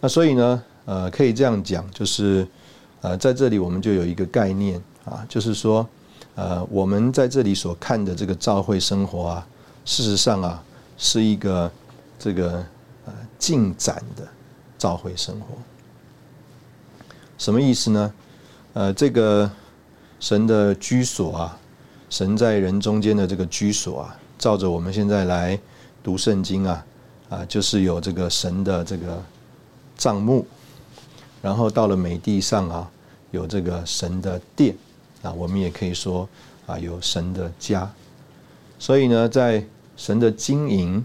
[0.00, 2.48] 那所以呢，呃，可以这样讲，就是
[3.02, 5.86] 呃，在这里我们就有一个概念啊，就是说，
[6.36, 9.46] 呃，我们在这里所看的这个教会生活啊，
[9.84, 10.62] 事实上啊，
[10.96, 11.70] 是一个
[12.18, 12.64] 这个
[13.04, 14.26] 呃进展的
[14.78, 15.48] 教会生活。
[17.36, 18.14] 什么意思呢？
[18.72, 19.50] 呃，这个
[20.18, 21.58] 神的居所啊，
[22.10, 25.58] 神在人中间的这个居所啊，照着我们现在来
[26.02, 26.84] 读圣经啊，
[27.28, 29.22] 啊，就是有这个神的这个
[29.96, 30.44] 帐幕，
[31.40, 32.90] 然后到了美地上啊，
[33.30, 34.76] 有这个神的殿
[35.22, 36.28] 啊，我们也可以说
[36.66, 37.90] 啊，有神的家。
[38.78, 39.64] 所以呢，在
[39.96, 41.04] 神的经营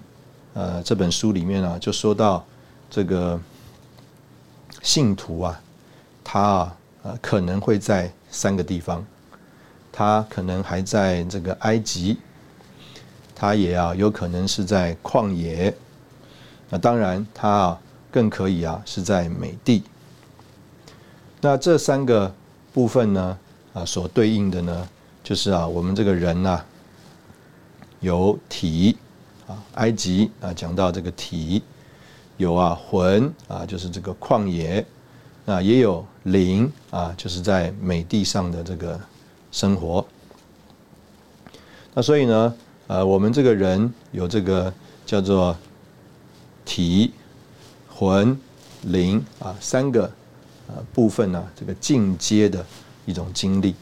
[0.53, 2.43] 呃这本书里面啊，就说到
[2.89, 3.39] 这个
[4.81, 5.61] 信徒啊。
[6.27, 9.05] 他啊，呃，可能会在三个地方，
[9.97, 12.17] 他可能还在这个埃及，
[13.33, 15.73] 他也啊有可能是在旷野，
[16.69, 17.81] 那当然他啊
[18.11, 19.83] 更可以啊是在美地。
[21.39, 22.29] 那这三个
[22.73, 23.37] 部分呢，
[23.73, 24.89] 啊所对应的呢，
[25.23, 26.59] 就是啊我们这个人呐，
[28.01, 28.97] 有体
[29.47, 31.63] 啊，埃及啊讲到这个体，
[32.35, 34.85] 有啊魂啊，就是这个旷野。
[35.45, 38.99] 那也有灵啊，就是在美地上的这个
[39.55, 40.05] 生活。
[41.93, 42.53] 那所以呢，
[42.87, 44.73] 呃，我们这个人有这个
[45.05, 45.55] 叫做
[46.65, 47.13] 体、
[47.87, 48.37] 魂、
[48.81, 50.11] 灵啊三个
[50.67, 52.65] 呃部分呢，这个进阶的
[53.05, 53.73] 一种经历。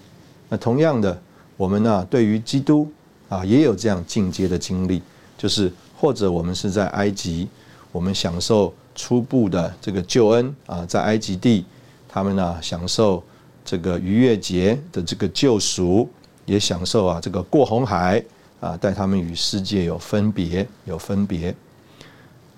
[0.50, 1.20] 那同样的，
[1.58, 2.88] 我们呢对于基督
[3.30, 5.02] 啊也有这样进阶的经历，
[5.36, 7.48] 就是或者我们是在埃及，
[7.92, 8.72] 我们享受。
[8.96, 11.66] 初步的这个救恩啊，在埃及地，
[12.08, 13.24] 他们呢享受
[13.66, 16.10] 这个逾越节的这个救赎，
[16.46, 18.24] 也享受啊这个过红海
[18.60, 21.56] 啊，带他们与世界有分别，有分别。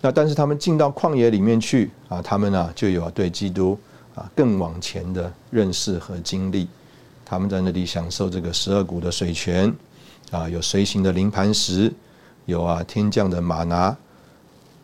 [0.02, 3.78] 那但是他们进到旷野里面去啊，他们呢就有对基督
[4.14, 6.68] 啊更往前的认识和经历。
[7.24, 9.74] 他们在那里享受这个十二股的水泉
[10.32, 11.92] 啊，有随行的灵磐石，
[12.46, 13.96] 有啊天降的马拿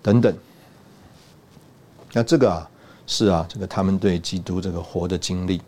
[0.02, 0.36] 等等。
[2.14, 2.70] 那这个啊
[3.06, 5.62] 是啊这个他们对基督这个活的经历。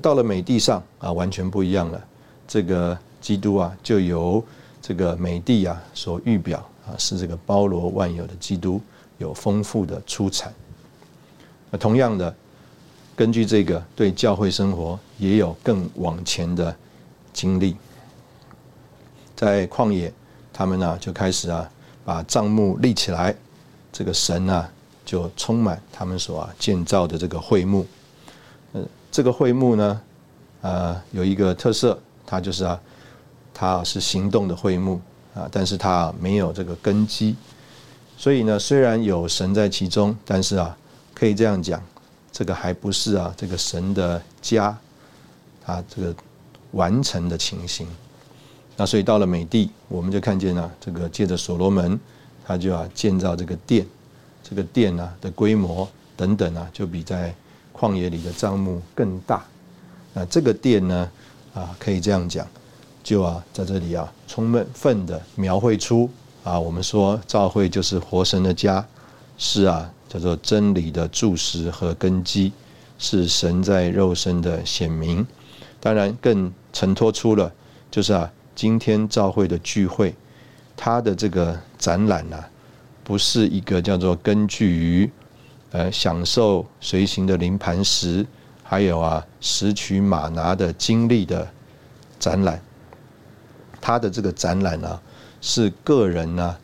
[0.00, 2.04] 到了美地上啊完全不一样了，
[2.46, 4.42] 这个基督啊就由
[4.82, 8.80] 这个美地啊所预表啊是这个包罗万有的基督
[9.18, 10.52] 有丰富的出产。
[11.70, 12.34] 那同样的，
[13.16, 16.74] 根据这个对教会生活也有更往前的
[17.32, 17.74] 经历，
[19.34, 20.12] 在旷野，
[20.52, 21.68] 他们呢就开始啊
[22.04, 23.34] 把帐幕立起来，
[23.90, 24.70] 这个神啊
[25.04, 27.86] 就充满他们所啊建造的这个会幕。
[29.16, 30.02] 这个会幕呢，
[30.60, 32.78] 呃有一个特色，它就是啊，
[33.54, 35.00] 它是行动的会幕
[35.34, 37.34] 啊，但是它没有这个根基，
[38.18, 40.76] 所以呢，虽然有神在其中，但是啊。
[41.14, 41.82] 可以这样讲，
[42.30, 44.76] 这个还不是啊，这个神的家，
[45.64, 46.14] 啊，这个
[46.72, 47.88] 完成的情形。
[48.76, 51.98] 那所以到了美帝，我们就看见了这个借着所罗门，
[52.46, 53.86] 他就要建造这个殿，
[54.42, 57.34] 这个殿呢的规模等等啊，就比在
[57.76, 59.44] 旷野里的帐幕更大。
[60.14, 61.10] 那这个殿呢，
[61.52, 62.46] 啊，可以这样讲，
[63.02, 66.08] 就啊在这里啊，充分的描绘出
[66.42, 68.86] 啊，我们说教会就是活神的家，
[69.36, 69.92] 是啊。
[70.08, 72.52] 叫做真理的注石和根基，
[72.96, 75.26] 是神在肉身的显明。
[75.80, 77.52] 当然，更承托出了，
[77.90, 80.14] 就是啊，今天教会的聚会，
[80.76, 82.42] 它的这个展览呢，
[83.02, 85.10] 不是一个叫做根据于
[85.70, 88.26] 呃享受随行的灵磐石，
[88.62, 91.48] 还有啊拾取马拿的经历的
[92.18, 92.60] 展览。
[93.80, 95.00] 他的这个展览呢，
[95.40, 96.56] 是个人呢，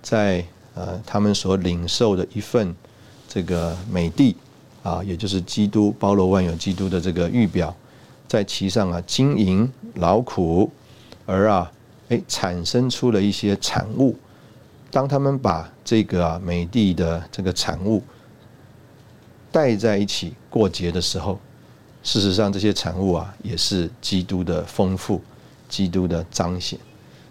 [0.00, 0.44] 在
[0.74, 2.74] 呃他们所领受的一份。
[3.32, 4.34] 这个美帝
[4.82, 7.72] 啊，也就是基督包罗万有基督的这个预表，
[8.26, 10.68] 在其上啊经营劳苦，
[11.26, 11.70] 而啊
[12.08, 14.16] 哎产生出了一些产物。
[14.90, 18.02] 当他们把这个啊美帝的这个产物
[19.52, 21.38] 带在一起过节的时候，
[22.02, 25.20] 事实上这些产物啊也是基督的丰富，
[25.68, 26.78] 基督的彰显。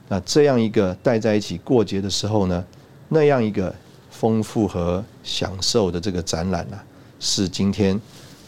[0.07, 2.65] 那这样一个带在一起过节的时候呢，
[3.07, 3.73] 那样一个。
[4.11, 6.77] 丰富和享受的这个展览呢，
[7.21, 7.97] 是今天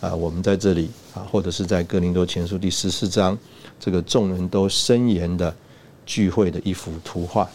[0.01, 3.37] 啊，我们在这里啊，或者是在哥林多前书第十四章，
[3.79, 5.55] 这个众人都深言的
[6.05, 7.49] 聚会的一幅图画。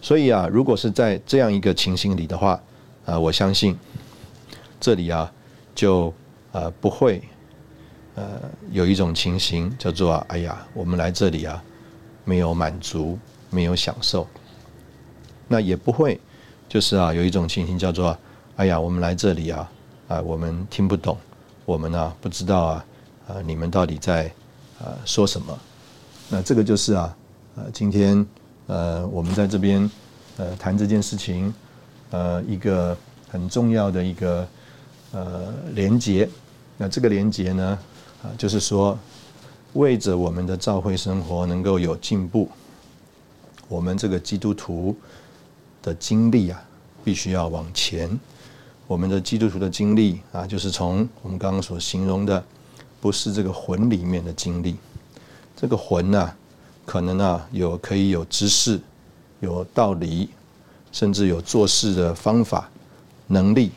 [0.00, 2.60] 所以啊，如果是在这样一个情形里的话，
[3.04, 3.76] 啊，我相信
[4.80, 5.32] 这里啊，
[5.74, 6.12] 就
[6.52, 7.22] 呃不会
[8.14, 11.62] 呃有一种情形叫做啊，哎呀，我们来这里啊，
[12.24, 13.18] 没有满足，
[13.50, 14.26] 没有享受，
[15.48, 16.20] 那也不会。
[16.68, 18.18] 就是啊，有一种情形叫做，
[18.56, 19.70] 哎呀，我们来这里啊，
[20.08, 21.16] 啊，我们听不懂，
[21.64, 22.84] 我们呢不知道啊，
[23.28, 24.26] 啊，你们到底在
[24.80, 25.56] 啊说什么？
[26.28, 27.16] 那这个就是啊，
[27.54, 28.26] 呃，今天
[28.66, 29.88] 呃，我们在这边
[30.38, 31.54] 呃谈这件事情，
[32.10, 32.96] 呃，一个
[33.30, 34.46] 很重要的一个
[35.12, 36.28] 呃连结。
[36.76, 37.78] 那这个连结呢，
[38.22, 38.98] 啊，就是说，
[39.74, 42.48] 为着我们的教会生活能够有进步，
[43.68, 44.96] 我们这个基督徒。
[45.82, 46.60] 的经历啊，
[47.04, 48.18] 必须要往前。
[48.88, 52.44] 我们的基督徒的经历啊，就是从我们刚刚所形容的，
[53.00, 54.78] 不是这个魂里面的经历。
[55.54, 56.34] 这个魂呢，
[56.84, 58.80] 可能啊有可以有知识、
[59.38, 60.28] 有道理，
[60.90, 62.68] 甚至有做事的方法、
[63.28, 63.70] 能力，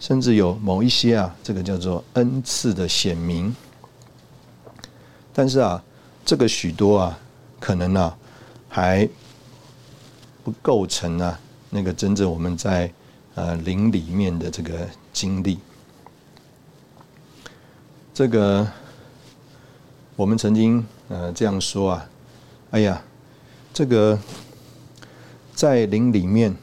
[0.00, 3.54] 甚至有某一些啊，这个叫做恩赐的显明。
[5.32, 5.80] 但是啊，
[6.24, 7.18] 这个许多啊，
[7.60, 8.18] 可能啊
[8.68, 9.08] 还。
[10.42, 12.90] 不构成啊，那个真正我们在
[13.34, 15.58] 呃灵里面的这个经历。
[18.14, 18.66] 这个
[20.16, 22.08] 我们曾经呃这样说啊，
[22.70, 23.02] 哎呀，
[23.74, 24.18] 这个
[25.54, 26.56] 在灵里面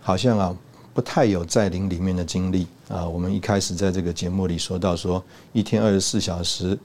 [0.00, 0.56] 好像啊
[0.94, 3.06] 不太有在灵里面的经历啊。
[3.06, 5.22] 我们一开始在这个节目里说到说，
[5.52, 6.78] 一天二十四小时，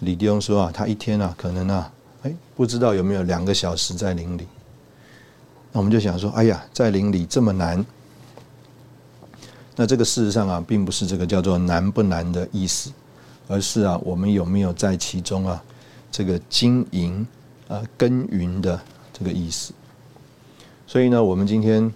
[0.00, 1.92] 李弟兄说啊，他一天啊可能啊。
[2.22, 4.46] 哎，不知道有没有两个小时在林里？
[5.72, 7.84] 那我们就想说，哎呀，在林里这么难。
[9.74, 12.92] 那这个事实上啊，并不是这个叫做难不难的意思，
[13.48, 15.60] 而是啊，我们有没有在其中啊，
[16.12, 17.26] 这个经营
[17.66, 18.80] 啊耕耘的
[19.12, 19.72] 这个意思。
[20.86, 21.92] 所以呢，我们今天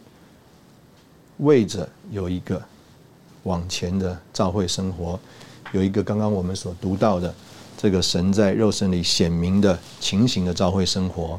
[1.38, 2.62] 为着有一个
[3.42, 5.18] 往前的照会生活，
[5.72, 7.34] 有一个刚刚我们所读到的。
[7.78, 11.38] 这个神在肉身里显明的情形的召会生活，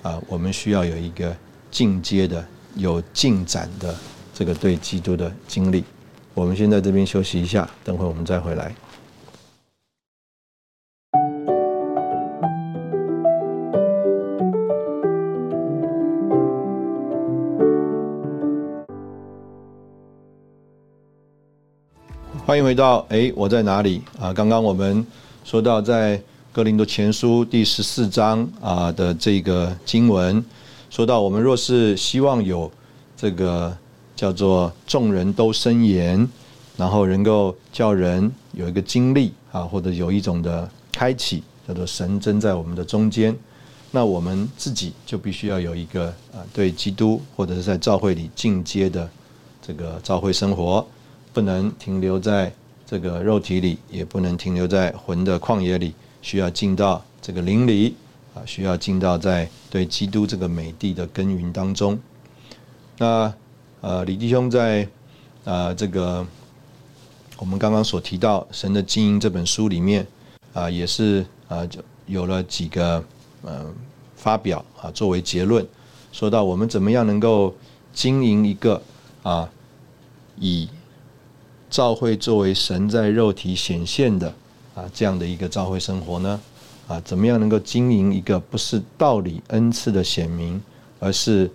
[0.00, 1.36] 啊，我们需要有一个
[1.72, 3.92] 进阶的、有进展的
[4.32, 5.82] 这个对基督的经历。
[6.34, 8.72] 我们先在这边休息一下，等会我们再回来。
[22.52, 24.30] 欢迎回到哎，我在哪里啊？
[24.30, 25.06] 刚刚我们
[25.42, 26.20] 说到在
[26.52, 30.44] 哥林多前书第十四章啊的这个经文，
[30.90, 32.70] 说到我们若是希望有
[33.16, 33.74] 这个
[34.14, 36.28] 叫做众人都生言，
[36.76, 43.34] 然后能够叫人有一个经历啊，或者有一种的开启，叫做神真在我们的中间，
[43.92, 49.08] 那我们自己就必须要有一个啊对基督或者是在教会里进阶的
[49.66, 50.86] 这个教会生活。
[51.32, 52.52] 不能停留在
[52.86, 57.94] 这个肉体里，也不能停留在魂的旷野里，需要进到这个灵里
[58.34, 61.98] 啊，需要进到在对基督这个美地的耕耘当中。
[62.98, 63.32] 那
[63.80, 64.86] 呃，李弟兄在
[65.44, 66.26] 啊这个
[67.38, 70.06] 我们刚刚所提到《神的经营》这本书里面
[70.52, 73.02] 啊，也是啊就有了几个
[73.42, 73.74] 嗯
[74.16, 75.66] 发表啊，作为结论，
[76.12, 77.54] 说到我们怎么样能够
[77.94, 78.82] 经营一个
[79.22, 79.48] 啊
[80.38, 80.68] 以。
[81.72, 84.28] 召会作为神在肉体显现的
[84.74, 86.38] 啊，这样的一个召会生活呢，
[86.86, 90.62] 啊，怎么样能够经营一个不是道理恩赐的显明，
[91.00, 91.50] 而是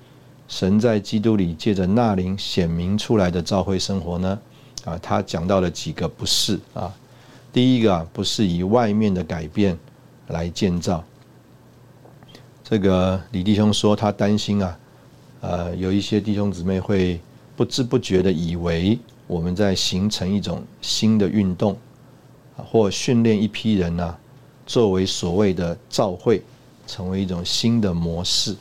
[0.47, 4.39] 神在基督里借着纳灵显明出来的召会生活呢？
[4.85, 6.91] 啊，他讲到了几个不是啊，
[7.53, 9.77] 第一个啊，不是以外面的改变
[10.29, 11.03] 来建造。
[12.63, 14.79] 这个李弟兄说他担心啊，
[15.41, 17.21] 呃，有一些弟兄姊妹会
[17.55, 18.97] 不知不觉的以为。
[19.27, 21.77] 我们在形成一种新的运动，
[22.55, 24.17] 或训练一批人呢，
[24.65, 26.41] 作为所谓的召会，
[26.87, 28.55] 成为一种新的模式。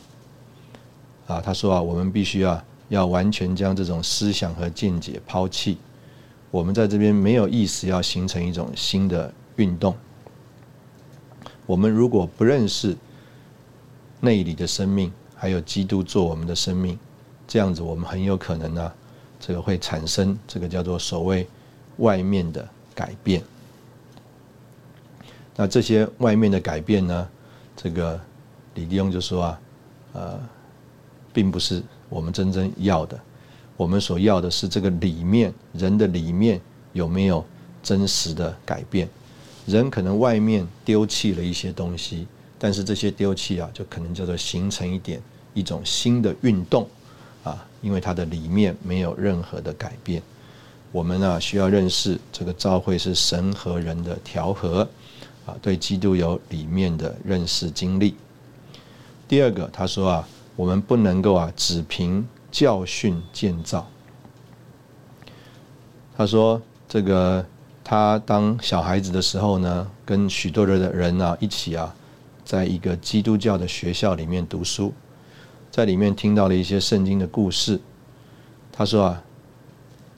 [1.28, 5.78] 啊，他说啊，我们必须要要完全将这种思想和见解抛弃。
[6.50, 9.94] 我们在这边没有意思要形成一种新的运动。
[11.64, 12.96] 我们如果不认识
[14.20, 16.98] 内里的生命，还有基督做我们的生命，
[17.46, 18.92] 这样子我们很有可能呢。
[19.46, 21.46] 这个会产生这个叫做所谓
[21.98, 23.40] 外面的改变。
[25.54, 27.28] 那这些外面的改变呢？
[27.76, 28.20] 这个
[28.74, 29.60] 李立用就说啊，
[30.14, 30.40] 呃，
[31.32, 33.16] 并不是我们真正要的。
[33.76, 36.60] 我们所要的是这个里面人的里面
[36.92, 37.44] 有没有
[37.84, 39.08] 真实的改变？
[39.66, 42.26] 人可能外面丢弃了一些东西，
[42.58, 45.22] 但是这些丢弃啊，就可能叫做形成一点
[45.54, 46.88] 一种新的运动。
[47.46, 50.20] 啊，因为它的里面没有任何的改变，
[50.90, 54.80] 我们呢需要认识这个召会是神和人的调和，
[55.46, 58.16] 啊，对基督有里面的认识经历。
[59.28, 63.88] 第二个，他说啊，我们不能够啊只凭教训建造。
[66.16, 67.46] 他说这个
[67.84, 71.94] 他当小孩子的时候呢，跟许多人的人啊一起啊，
[72.44, 74.92] 在一个基督教的学校里面读书。
[75.76, 77.78] 在里面听到了一些圣经的故事。
[78.72, 79.22] 他说啊，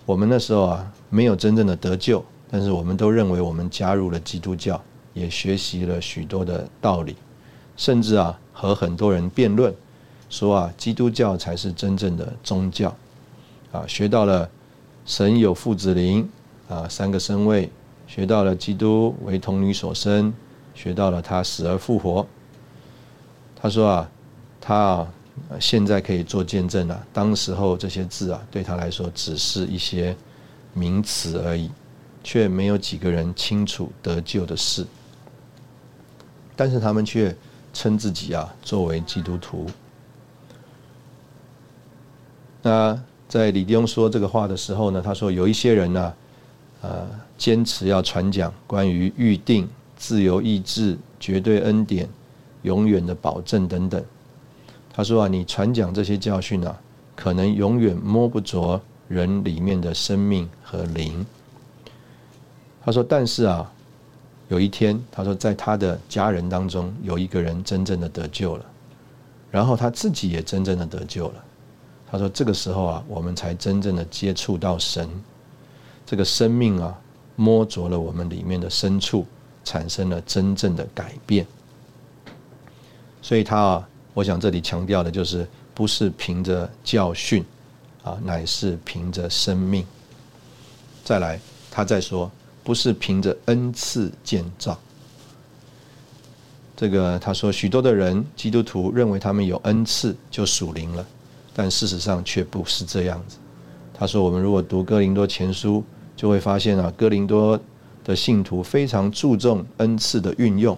[0.07, 4.81] 我们那时候啊没有真正的得救，但是我们都认为我们加入了基督教，
[5.15, 7.17] 也学习了许多的道理，
[7.77, 9.75] 甚至啊和很多人辩论，
[10.31, 12.97] 说啊基督教才是真正的宗教。
[13.73, 14.49] 啊，学到了
[15.05, 16.31] 神有父子灵
[16.69, 17.69] 啊三个身位，
[18.07, 20.33] 学到了基督为童女所生，
[20.73, 22.25] 学到了他死而复活。
[23.61, 24.11] 他说啊，
[24.61, 25.13] 他啊。
[25.61, 27.07] 现在可以做见证了。
[27.13, 30.17] 当时候这些字啊，对他来说只是一些
[30.75, 31.71] 名词而已，
[32.23, 34.87] 却没有几个人清楚得救的事。
[36.55, 37.35] 但是他们却
[37.73, 39.67] 称自己啊作为基督徒。
[42.63, 46.15] 那在李弟兄说这个话的时候呢，他说有一些人呢，
[46.81, 52.09] 呃，坚持要传讲关于预定、自由意志、绝对恩典、
[52.63, 54.03] 永远的保证等等。
[54.99, 56.77] 他说啊，你传讲这些教训啊，
[57.15, 61.25] 可能永远摸不着人里面的生命和灵。
[62.85, 63.73] 他说，但是啊，
[64.49, 68.67] 有一天，他说，在他的家人当中，有一个人真正的得救了，
[69.53, 71.45] 然后他自己也真正的得救了。
[72.11, 75.09] 他说，这个时候啊，我们才真正的接触到神，
[76.05, 76.99] 这个生命啊，
[77.37, 79.25] 摸着了我们里面的深处，
[79.63, 81.47] 产生了真正的改变。
[83.23, 83.89] 所以他啊。
[84.19, 87.45] 我想这里强调的就是，不是凭着教训，
[88.03, 89.87] 啊，乃是凭着生命。
[91.05, 91.39] 再来，
[91.71, 92.29] 他再说，
[92.65, 94.77] 不是凭着恩赐建造。
[96.77, 101.07] 这个他说，许多的人基督徒认为他们有恩赐就属灵了，
[101.55, 103.37] 但事实上却不是这样子。
[103.95, 105.85] 他说，我们如果读哥林多前书，
[106.17, 107.57] 就会发现啊，哥林多
[108.03, 110.77] 的信徒非常注重恩赐的运用。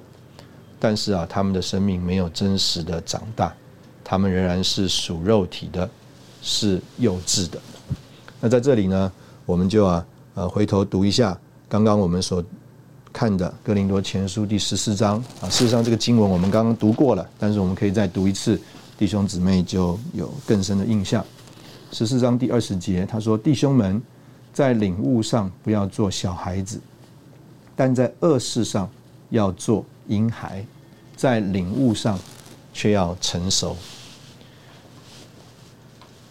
[0.81, 3.55] 但是啊，他们的生命没有真实的长大，
[4.03, 5.89] 他们仍然是属肉体的，
[6.41, 7.61] 是幼稚的。
[8.41, 9.13] 那在这里呢，
[9.45, 12.43] 我们就啊呃回头读一下刚刚我们所
[13.13, 15.51] 看的《哥林多前书》第十四章啊。
[15.51, 18.59] 事实上，这个经文我们刚刚读过了，但是我们可以再读一次，
[18.97, 21.23] 弟兄姊妹就有更深的印象。
[21.93, 24.01] 十四章第二十节，他说：“弟兄们，
[24.53, 26.81] 在领悟上不要做小孩子，
[27.75, 28.89] 但在恶事上
[29.29, 30.67] 要做婴孩；
[31.17, 32.19] 在领悟上
[32.75, 33.77] 却要成熟。”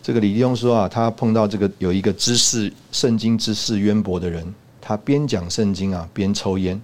[0.03, 6.82] 这个李弟兄说啊，他碰到这个有一个知识圣经知识渊博的人，他边讲圣经啊边抽烟，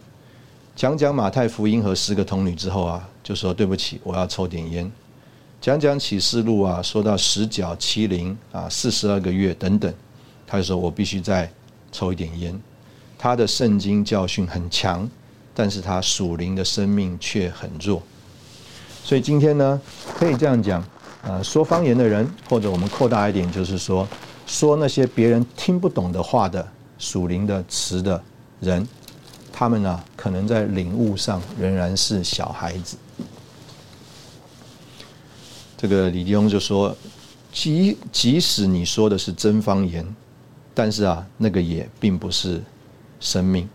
[0.75, 4.91] 讲讲马太福音和十个童女之后啊，就说对不起，我要抽点烟。
[5.59, 9.91] 讲讲启示录啊，说到十角七灵啊，四十二个月等等，
[10.45, 11.51] 他就说我必须再
[11.91, 12.61] 抽一点烟。
[13.17, 15.09] 他的圣经教训很强，
[15.55, 18.03] 但是他属灵的生命却很弱。
[19.03, 19.81] 所以今天呢，
[20.17, 20.85] 可以这样讲，
[21.23, 24.07] 呃，说方言的人，或者我们扩大一点，就是说，
[24.45, 28.21] 说那些别人听不懂的话的属灵的词的
[28.59, 28.87] 人，
[29.53, 32.97] 他们呢，可能在领悟上仍然是小孩子。
[35.77, 36.95] 这个李弟兄就说
[37.53, 40.03] ：“即即使你说的是真方言，
[40.73, 42.63] 但是啊，那个也并不是
[43.19, 43.69] 生命。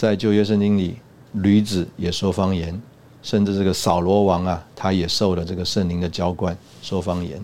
[0.00, 0.96] 在旧约圣经里，
[1.32, 2.80] 驴子也说方言，
[3.22, 7.38] 甚至这个扫罗王啊，他也受了这个圣灵的浇灌，说方言。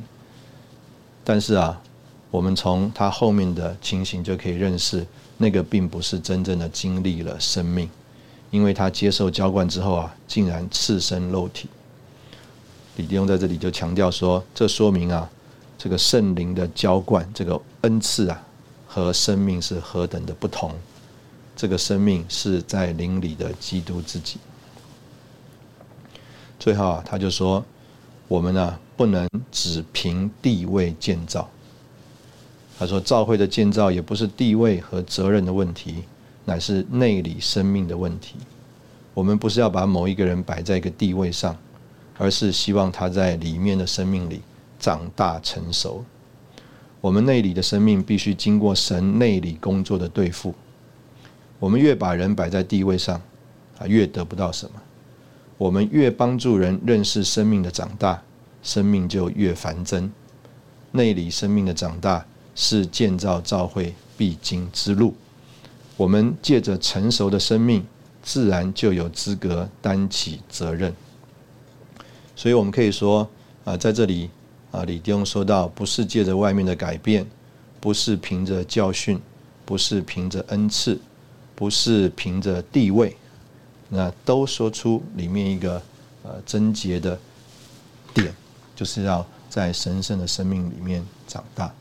[1.22, 1.78] 但是啊，
[2.30, 7.90] 我们从他后面的情形就可以认识，那个并不是真正的经历了生命，
[8.50, 11.68] 因为他接受浇灌之后啊，竟然赤身肉体。”
[12.96, 15.28] 李弟兄在这里就强调说，这说明啊，
[15.76, 18.42] 这个圣灵的浇灌，这个恩赐啊，
[18.86, 20.72] 和生命是何等的不同。
[21.56, 24.38] 这个生命是在灵里的基督自己。
[26.60, 27.64] 最后啊，他就说，
[28.28, 31.48] 我们呢不能只凭地位建造。
[32.78, 36.04] 他说，教会的建造也不是地位和责任的问题，
[36.44, 38.36] 乃是内里生命的问题。
[39.14, 41.56] 我们不是要把某一个人摆在一个地位上。
[42.18, 44.40] 而是希望他在里面的生命里
[44.80, 46.02] 长大成熟。
[47.02, 50.54] 我们内里的生命必须经过神内里工作的对付。
[51.58, 53.20] 我们越把人摆在地位上，
[53.78, 54.72] 啊，越得不到什么。
[55.58, 58.22] 我们越帮助人认识生命的长大，
[58.62, 60.10] 生命就越繁增。
[60.92, 65.14] 内里生命的长大是建造教会必经之路。
[65.96, 67.84] 我们借着成熟的生命，
[68.22, 70.94] 自然就有资格担起责任。
[72.34, 73.26] 所以我们可以说，
[73.64, 74.28] 啊，在这里，
[74.70, 77.26] 啊，李弟兄说到，不是借着外面的改变，
[77.80, 79.18] 不是凭着教训，
[79.64, 81.00] 不是凭着恩赐，
[81.56, 83.16] 不是凭着地位，
[83.88, 85.82] 那都说出里面一个
[86.22, 87.18] 呃贞洁的
[88.14, 88.32] 点，
[88.76, 91.72] 就是要在神圣的生命里面长大。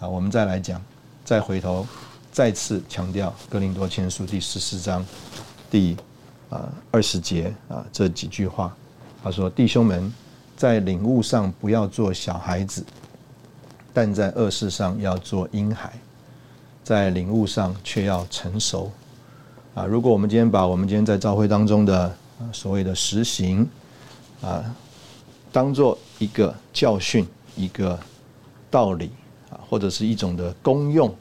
[0.00, 0.80] 啊，我们再来讲，
[1.24, 1.84] 再回头，
[2.30, 5.04] 再次强调《哥林多前书》第十四章
[5.68, 5.96] 第
[6.48, 8.74] 啊二十节啊这几句话。
[9.20, 10.14] 他说：“弟兄们，
[10.56, 12.86] 在领悟上不要做小孩子，
[13.92, 15.90] 但在恶事上要做婴孩；
[16.88, 18.90] 在领悟上却要成熟。”
[19.76, 22.16] 啊，如果我们今天把我们今天在教会当中的
[22.50, 23.68] 所谓的实行
[24.40, 24.64] 啊，
[25.52, 27.98] 当做一个教训、一个
[28.70, 29.10] 道理
[29.50, 31.14] 啊，或者是一种的功用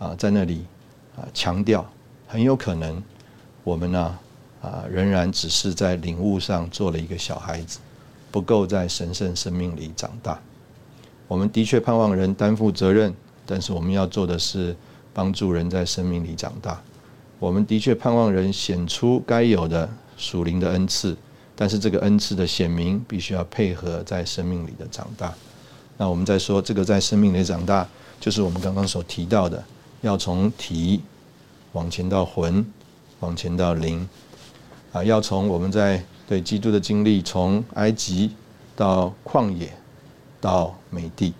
[0.00, 0.64] 啊，在那里
[1.14, 1.88] 啊强调，
[2.26, 3.00] 很有可能
[3.62, 4.18] 我们呢。
[4.62, 7.80] 啊，仍然只是在领悟上做了一个小孩子，
[8.30, 10.40] 不够在神圣生命里长大。
[11.26, 13.12] 我们的确盼望人担负责任，
[13.44, 14.76] 但是我们要做的是
[15.12, 16.80] 帮助人在生命里长大。
[17.38, 21.16] 我们的确盼望人显出该有的属灵的恩赐，
[21.56, 25.34] 但是这个恩赐的显明必须要配合在生命里的长大。
[25.96, 27.86] 那我们再说这个在生命里长大，
[28.20, 29.62] 就是我们刚刚所提到的，
[30.00, 31.00] 要从体
[31.72, 32.64] 往前到魂，
[33.20, 34.08] 往前到灵。
[34.92, 38.30] 啊，要从我们在对基督的经历，从埃及
[38.76, 39.72] 到旷野
[40.38, 41.32] 到美地，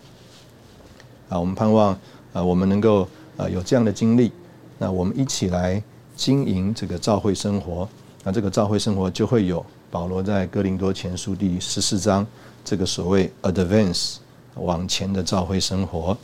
[1.28, 1.92] 啊，我们盼望
[2.32, 3.06] 啊，我们能够
[3.36, 4.32] 啊有这样的经历，
[4.78, 5.82] 那我们一起来
[6.14, 7.88] 经营这个教会生活，
[8.24, 12.26] 那这个教会生活就会有保罗在哥林多前书第十四章
[12.64, 14.16] 这个所谓 advance
[14.54, 16.16] 往前的教会生活，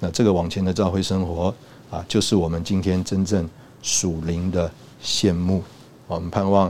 [0.00, 1.54] 那这个往前的教会生活
[1.90, 3.48] 啊，就是我们今天真正
[3.82, 4.70] 属灵的
[5.02, 5.62] 羡慕。
[6.08, 6.68] 我们盼望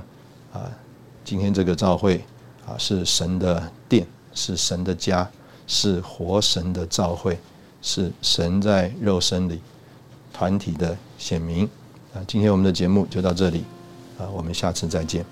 [0.52, 0.70] 啊，
[1.24, 2.22] 今天这个召会
[2.66, 5.28] 啊，是神的殿，是神的家，
[5.66, 7.38] 是活神的召会，
[7.82, 9.60] 是神在肉身里
[10.36, 11.64] 团体的显明
[12.12, 12.20] 啊。
[12.28, 13.64] 今天我们的节目就到这里
[14.18, 15.24] 啊，我们下次再见。